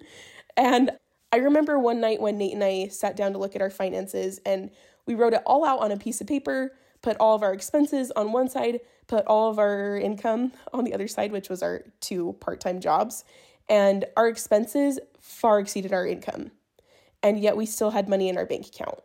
And 0.57 0.93
I 1.33 1.37
remember 1.37 1.79
one 1.79 2.01
night 2.01 2.21
when 2.21 2.39
Nate 2.39 2.55
and 2.55 2.65
I 2.65 2.89
sat 2.89 3.17
down 3.17 3.33
to 3.33 3.39
look 3.39 3.55
at 3.55 3.63
our 3.63 3.71
finances 3.71 4.41
and 4.45 4.71
we 5.07 5.15
wrote 5.15 5.35
it 5.35 5.43
all 5.47 5.65
out 5.65 5.81
on 5.81 5.93
a 5.93 5.97
piece 5.97 6.21
of 6.21 6.27
paper, 6.27 6.73
put 7.03 7.17
all 7.19 7.35
of 7.35 7.43
our 7.43 7.53
expenses 7.53 8.11
on 8.13 8.33
one 8.33 8.49
side, 8.49 8.81
put 9.07 9.25
all 9.27 9.51
of 9.51 9.59
our 9.59 9.97
income 9.97 10.53
on 10.73 10.85
the 10.85 10.95
other 10.95 11.09
side, 11.09 11.33
which 11.33 11.49
was 11.49 11.63
our 11.63 11.83
two 12.01 12.37
part 12.41 12.61
time 12.61 12.81
jobs. 12.81 13.25
And 13.69 14.05
our 14.17 14.29
expenses 14.29 14.99
far 15.21 15.61
exceeded 15.61 15.93
our 15.93 16.07
income. 16.07 16.51
And 17.23 17.39
yet 17.41 17.57
we 17.57 17.67
still 17.67 17.91
had 17.91 18.09
money 18.09 18.29
in 18.29 18.37
our 18.37 18.47
bank 18.47 18.67
account. 18.67 18.99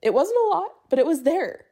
It 0.00 0.14
wasn't 0.14 0.38
a 0.46 0.48
lot, 0.48 0.70
but 0.88 0.98
it 0.98 1.06
was 1.06 1.22
there. 1.22 1.66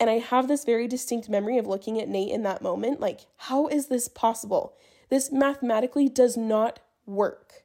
And 0.00 0.08
I 0.08 0.18
have 0.18 0.48
this 0.48 0.64
very 0.64 0.88
distinct 0.88 1.28
memory 1.28 1.58
of 1.58 1.66
looking 1.66 2.00
at 2.00 2.08
Nate 2.08 2.32
in 2.32 2.42
that 2.44 2.62
moment 2.62 3.00
like, 3.00 3.20
how 3.36 3.68
is 3.68 3.88
this 3.88 4.08
possible? 4.08 4.74
This 5.10 5.30
mathematically 5.30 6.08
does 6.08 6.38
not 6.38 6.80
work. 7.04 7.64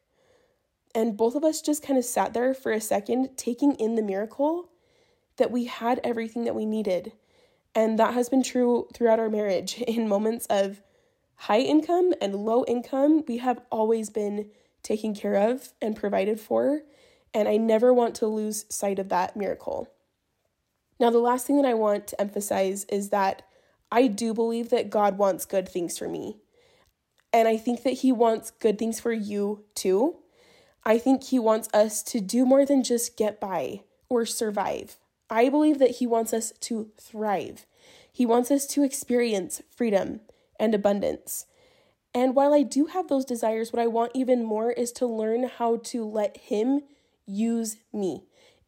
And 0.94 1.16
both 1.16 1.36
of 1.36 1.46
us 1.46 1.62
just 1.62 1.82
kind 1.82 1.98
of 1.98 2.04
sat 2.04 2.34
there 2.34 2.54
for 2.54 2.74
a 2.74 2.82
second, 2.82 3.38
taking 3.38 3.76
in 3.76 3.96
the 3.96 4.02
miracle 4.02 4.70
that 5.38 5.52
we 5.52 5.66
had 5.66 6.02
everything 6.04 6.44
that 6.44 6.56
we 6.56 6.66
needed. 6.66 7.14
And 7.74 8.00
that 8.00 8.14
has 8.14 8.30
been 8.30 8.44
true 8.44 8.88
throughout 8.94 9.20
our 9.20 9.30
marriage. 9.30 9.82
In 9.88 10.08
moments 10.08 10.46
of 10.50 10.82
high 11.36 11.60
income 11.60 12.14
and 12.22 12.36
low 12.36 12.64
income, 12.66 13.24
we 13.28 13.38
have 13.38 13.62
always 13.72 14.10
been 14.10 14.50
taken 14.84 15.14
care 15.14 15.36
of 15.36 15.74
and 15.82 15.96
provided 15.96 16.40
for. 16.40 16.82
And 17.34 17.50
I 17.50 17.58
never 17.58 17.94
want 17.94 18.16
to 18.16 18.28
lose 18.28 18.66
sight 18.70 19.00
of 19.00 19.10
that 19.10 19.36
miracle. 19.36 19.90
Now, 21.00 21.10
the 21.10 21.20
last 21.20 21.46
thing 21.46 21.62
that 21.62 21.68
I 21.68 21.74
want 21.74 22.08
to 22.08 22.22
emphasize 22.22 22.86
is 22.86 23.10
that 23.10 23.44
I 23.92 24.08
do 24.08 24.34
believe 24.34 24.70
that 24.70 24.90
God 24.90 25.18
wants 25.18 25.46
good 25.46 25.68
things 25.68 25.98
for 25.98 26.08
me. 26.08 26.38
And 27.34 27.48
I 27.48 27.58
think 27.58 27.84
that 27.84 28.00
He 28.00 28.12
wants 28.12 28.52
good 28.52 28.80
things 28.80 29.00
for 29.00 29.12
you 29.12 29.66
too. 29.76 30.18
I 30.84 30.98
think 30.98 31.26
He 31.26 31.40
wants 31.40 31.68
us 31.74 32.02
to 32.04 32.22
do 32.22 32.46
more 32.46 32.66
than 32.66 32.84
just 32.84 33.18
get 33.18 33.40
by 33.40 33.82
or 34.08 34.26
survive. 34.26 34.98
I 35.30 35.50
believe 35.50 35.80
that 35.80 35.98
He 35.98 36.08
wants 36.08 36.34
us 36.34 36.54
to 36.62 36.92
thrive. 37.00 37.66
He 38.12 38.26
wants 38.26 38.52
us 38.52 38.66
to 38.68 38.84
experience 38.84 39.62
freedom 39.70 40.22
and 40.58 40.74
abundance. 40.74 41.46
And 42.14 42.34
while 42.34 42.54
I 42.54 42.62
do 42.62 42.86
have 42.86 43.10
those 43.10 43.26
desires, 43.26 43.74
what 43.74 43.82
I 43.82 43.88
want 43.88 44.14
even 44.16 44.46
more 44.46 44.72
is 44.72 44.94
to 44.94 45.06
learn 45.06 45.50
how 45.58 45.78
to 45.78 46.06
let 46.06 46.38
Him 46.38 46.84
use 47.26 47.78
me 47.92 48.24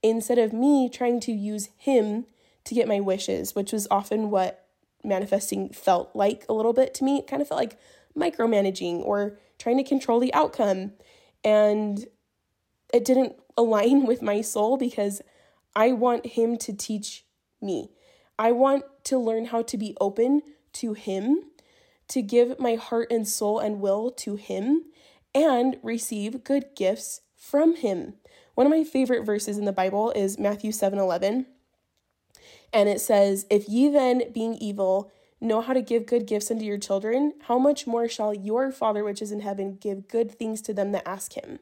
instead 0.10 0.38
of 0.38 0.54
me 0.54 0.89
trying 0.89 1.20
to 1.22 1.32
use 1.32 1.70
Him 1.78 2.26
to 2.65 2.76
get 2.76 2.88
my 2.88 3.00
wishes, 3.00 3.56
which 3.56 3.72
was 3.72 3.88
often 3.89 4.30
what 4.30 4.67
manifesting 5.04 5.70
felt 5.70 6.15
like 6.15 6.46
a 6.50 6.54
little 6.54 6.74
bit 6.74 6.93
to 6.96 7.04
me. 7.04 7.17
It 7.17 7.28
kind 7.28 7.41
of 7.41 7.48
felt 7.48 7.60
like 7.60 7.78
micromanaging 8.15 9.00
or 9.06 9.38
trying 9.58 9.78
to 9.78 9.84
control 9.84 10.20
the 10.20 10.34
outcome. 10.34 10.91
And 11.43 12.06
it 12.93 13.06
didn't 13.06 13.36
align 13.58 14.06
with 14.06 14.22
my 14.22 14.41
soul 14.41 14.78
because 14.78 15.22
I 15.76 15.91
want 15.91 16.26
him 16.26 16.58
to 16.58 16.74
teach 16.74 17.26
me. 17.62 17.91
I 18.38 18.52
want 18.52 18.84
to 19.06 19.17
learn 19.17 19.46
how 19.46 19.63
to 19.63 19.78
be 19.78 19.96
open 20.00 20.41
to 20.74 20.93
him, 20.93 21.43
to 22.10 22.22
give 22.22 22.60
my 22.60 22.76
heart 22.76 23.12
and 23.12 23.28
soul 23.28 23.60
and 23.60 23.82
will 23.82 24.12
to 24.12 24.36
him, 24.36 24.86
and 25.34 25.78
receive 25.82 26.43
good 26.43 26.76
gifts 26.76 27.22
from 27.36 27.76
him. 27.76 28.13
One 28.58 28.65
of 28.65 28.72
my 28.72 28.84
favorite 28.84 29.24
verses 29.24 29.60
in 29.60 29.65
the 29.65 29.72
Bible 29.72 30.12
is 30.15 30.39
Matthew 30.39 30.72
7 30.72 30.98
11. 30.98 31.46
And 32.74 32.89
it 32.89 33.00
says, 33.00 33.46
If 33.52 33.70
ye 33.70 33.88
then, 33.88 34.32
being 34.34 34.56
evil, 34.56 35.12
know 35.39 35.62
how 35.62 35.74
to 35.74 35.82
give 35.84 36.08
good 36.08 36.26
gifts 36.26 36.50
unto 36.50 36.65
your 36.65 36.80
children, 36.80 37.34
how 37.43 37.60
much 37.60 37.86
more 37.86 38.10
shall 38.10 38.34
your 38.34 38.72
Father 38.72 39.04
which 39.04 39.22
is 39.22 39.32
in 39.32 39.41
heaven 39.41 39.78
give 39.80 40.08
good 40.08 40.32
things 40.32 40.63
to 40.63 40.74
them 40.74 40.91
that 40.93 41.08
ask 41.08 41.34
him? 41.34 41.60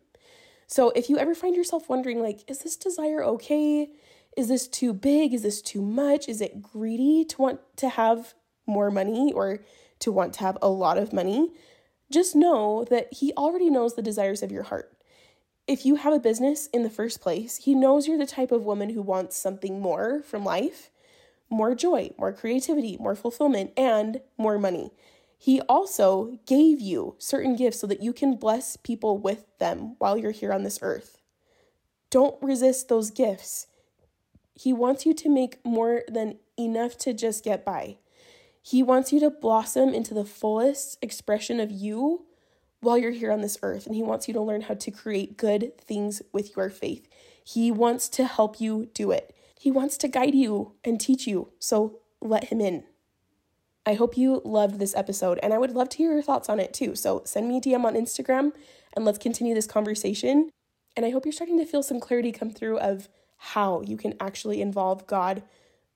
So 0.68 0.92
if 0.92 1.10
you 1.10 1.18
ever 1.18 1.36
find 1.36 1.54
yourself 1.54 1.90
wondering, 1.90 2.22
like, 2.22 2.50
is 2.50 2.60
this 2.60 2.78
desire 2.78 3.22
okay? 3.26 3.90
Is 4.38 4.48
this 4.48 4.66
too 4.66 4.94
big? 4.94 5.34
Is 5.34 5.42
this 5.42 5.62
too 5.62 5.82
much? 5.82 6.30
Is 6.30 6.40
it 6.40 6.62
greedy 6.62 7.26
to 7.26 7.42
want 7.42 7.60
to 7.76 7.90
have 7.90 8.36
more 8.66 8.90
money 8.90 9.34
or 9.34 9.60
to 10.00 10.14
want 10.14 10.32
to 10.36 10.40
have 10.40 10.58
a 10.62 10.70
lot 10.70 10.98
of 10.98 11.12
money? 11.12 11.52
Just 12.10 12.38
know 12.38 12.86
that 12.90 13.10
He 13.12 13.34
already 13.34 13.70
knows 13.70 13.96
the 13.96 14.02
desires 14.02 14.42
of 14.42 14.50
your 14.50 14.64
heart. 14.64 14.96
If 15.68 15.86
you 15.86 15.96
have 15.96 16.14
a 16.14 16.20
business 16.20 16.68
in 16.68 16.84
the 16.84 16.90
first 16.90 17.22
place, 17.22 17.58
He 17.58 17.74
knows 17.74 18.08
you're 18.08 18.18
the 18.18 18.26
type 18.26 18.52
of 18.52 18.66
woman 18.66 18.90
who 18.90 19.02
wants 19.02 19.36
something 19.38 19.80
more 19.80 20.22
from 20.22 20.44
life 20.44 20.92
more 21.50 21.76
joy, 21.76 22.12
more 22.18 22.34
creativity, 22.34 22.98
more 23.00 23.16
fulfillment, 23.16 23.72
and 23.78 24.22
more 24.38 24.58
money. 24.58 24.92
He 25.38 25.62
also 25.62 26.40
gave 26.46 26.80
you 26.80 27.16
certain 27.18 27.56
gifts 27.56 27.80
so 27.80 27.88
that 27.88 28.02
you 28.02 28.14
can 28.14 28.36
bless 28.36 28.78
people 28.78 29.18
with 29.18 29.46
them 29.60 29.96
while 30.00 30.18
you're 30.18 30.32
here 30.32 30.52
on 30.52 30.64
this 30.64 30.80
earth. 30.82 31.22
Don't 32.10 32.42
resist 32.42 32.88
those 32.88 33.12
gifts. 33.12 33.68
He 34.54 34.72
wants 34.74 35.06
you 35.06 35.14
to 35.14 35.30
make 35.30 35.64
more 35.66 36.04
than 36.08 36.38
enough 36.58 36.98
to 37.00 37.14
just 37.14 37.44
get 37.44 37.66
by. 37.66 37.98
He 38.62 38.82
wants 38.82 39.12
you 39.12 39.20
to 39.20 39.30
blossom 39.30 39.94
into 39.94 40.14
the 40.14 40.26
fullest 40.26 40.98
expression 41.02 41.60
of 41.60 41.72
you 41.72 42.25
while 42.86 42.98
you're 42.98 43.12
here 43.12 43.32
on 43.32 43.42
this 43.42 43.58
earth. 43.62 43.86
And 43.86 43.96
He 43.96 44.04
wants 44.04 44.28
you 44.28 44.34
to 44.34 44.42
learn 44.42 44.62
how 44.62 44.76
to 44.76 44.92
create 44.92 45.38
good 45.38 45.78
things 45.78 46.22
with 46.32 46.56
your 46.56 46.70
faith. 46.70 47.08
He 47.44 47.72
wants 47.72 48.08
to 48.10 48.26
help 48.26 48.62
you 48.62 48.90
do 48.94 49.12
it. 49.12 49.36
He 49.60 49.72
wants 49.72 49.98
to 49.98 50.08
guide 50.08 50.36
you 50.36 50.74
and 50.84 51.00
teach 51.00 51.28
you. 51.28 51.52
So 51.60 52.00
let 52.22 52.46
Him 52.46 52.62
in. 52.62 52.84
I 53.86 53.94
hope 53.94 54.18
you 54.18 54.42
loved 54.44 54.80
this 54.80 54.96
episode, 54.96 55.40
and 55.44 55.54
I 55.54 55.60
would 55.60 55.74
love 55.74 55.90
to 55.90 55.98
hear 55.98 56.12
your 56.14 56.24
thoughts 56.24 56.50
on 56.50 56.60
it 56.60 56.74
too. 56.74 56.96
So 56.96 57.22
send 57.26 57.48
me 57.48 57.58
a 57.58 57.62
DM 57.62 57.84
on 57.84 57.94
Instagram 57.94 58.52
and 58.94 59.06
let's 59.06 59.20
continue 59.20 59.54
this 59.54 59.68
conversation. 59.68 60.50
And 60.98 61.06
I 61.06 61.12
hope 61.12 61.26
you're 61.26 61.34
starting 61.34 61.60
to 61.60 61.66
feel 61.66 61.84
some 61.84 62.00
clarity 62.00 62.32
come 62.32 62.50
through 62.50 62.80
of 62.80 63.10
how 63.38 63.82
you 63.82 63.98
can 63.98 64.16
actually 64.20 64.62
involve 64.62 65.06
God 65.06 65.44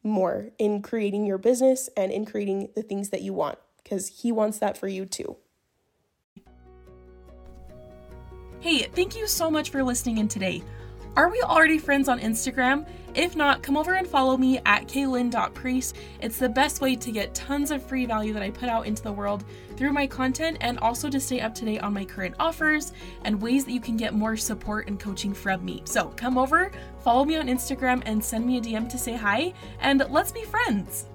more 0.03 0.51
in 0.59 0.81
creating 0.81 1.25
your 1.25 1.37
business 1.37 1.89
and 1.97 2.11
in 2.11 2.25
creating 2.25 2.69
the 2.75 2.83
things 2.83 3.09
that 3.09 3.21
you 3.21 3.33
want, 3.33 3.57
because 3.83 4.21
He 4.21 4.31
wants 4.31 4.59
that 4.59 4.77
for 4.77 4.87
you 4.87 5.05
too. 5.05 5.37
Hey, 8.61 8.83
thank 8.83 9.15
you 9.15 9.25
so 9.25 9.49
much 9.49 9.69
for 9.69 9.81
listening 9.81 10.17
in 10.17 10.27
today. 10.27 10.61
Are 11.15 11.29
we 11.29 11.41
already 11.41 11.77
friends 11.77 12.09
on 12.09 12.19
Instagram? 12.19 12.85
If 13.15 13.33
not, 13.33 13.63
come 13.63 13.77
over 13.77 13.93
and 13.93 14.05
follow 14.05 14.35
me 14.35 14.59
at 14.65 14.85
kaylin.priest. 14.85 15.95
It's 16.21 16.37
the 16.37 16.49
best 16.49 16.81
way 16.81 16.97
to 16.97 17.11
get 17.11 17.33
tons 17.33 17.71
of 17.71 17.81
free 17.81 18.05
value 18.05 18.33
that 18.33 18.43
I 18.43 18.49
put 18.49 18.67
out 18.67 18.85
into 18.85 19.01
the 19.01 19.13
world 19.13 19.45
through 19.77 19.93
my 19.93 20.05
content 20.05 20.57
and 20.59 20.77
also 20.79 21.09
to 21.09 21.21
stay 21.21 21.39
up 21.39 21.55
to 21.55 21.65
date 21.65 21.79
on 21.79 21.93
my 21.93 22.03
current 22.03 22.35
offers 22.37 22.91
and 23.23 23.41
ways 23.41 23.63
that 23.63 23.71
you 23.71 23.79
can 23.79 23.95
get 23.95 24.13
more 24.13 24.35
support 24.35 24.89
and 24.89 24.99
coaching 24.99 25.33
from 25.33 25.63
me. 25.63 25.81
So 25.85 26.09
come 26.17 26.37
over, 26.37 26.69
follow 26.99 27.23
me 27.23 27.37
on 27.37 27.47
Instagram, 27.47 28.03
and 28.05 28.21
send 28.21 28.45
me 28.45 28.57
a 28.57 28.61
DM 28.61 28.89
to 28.89 28.97
say 28.97 29.15
hi, 29.15 29.53
and 29.79 30.05
let's 30.09 30.33
be 30.33 30.43
friends. 30.43 31.05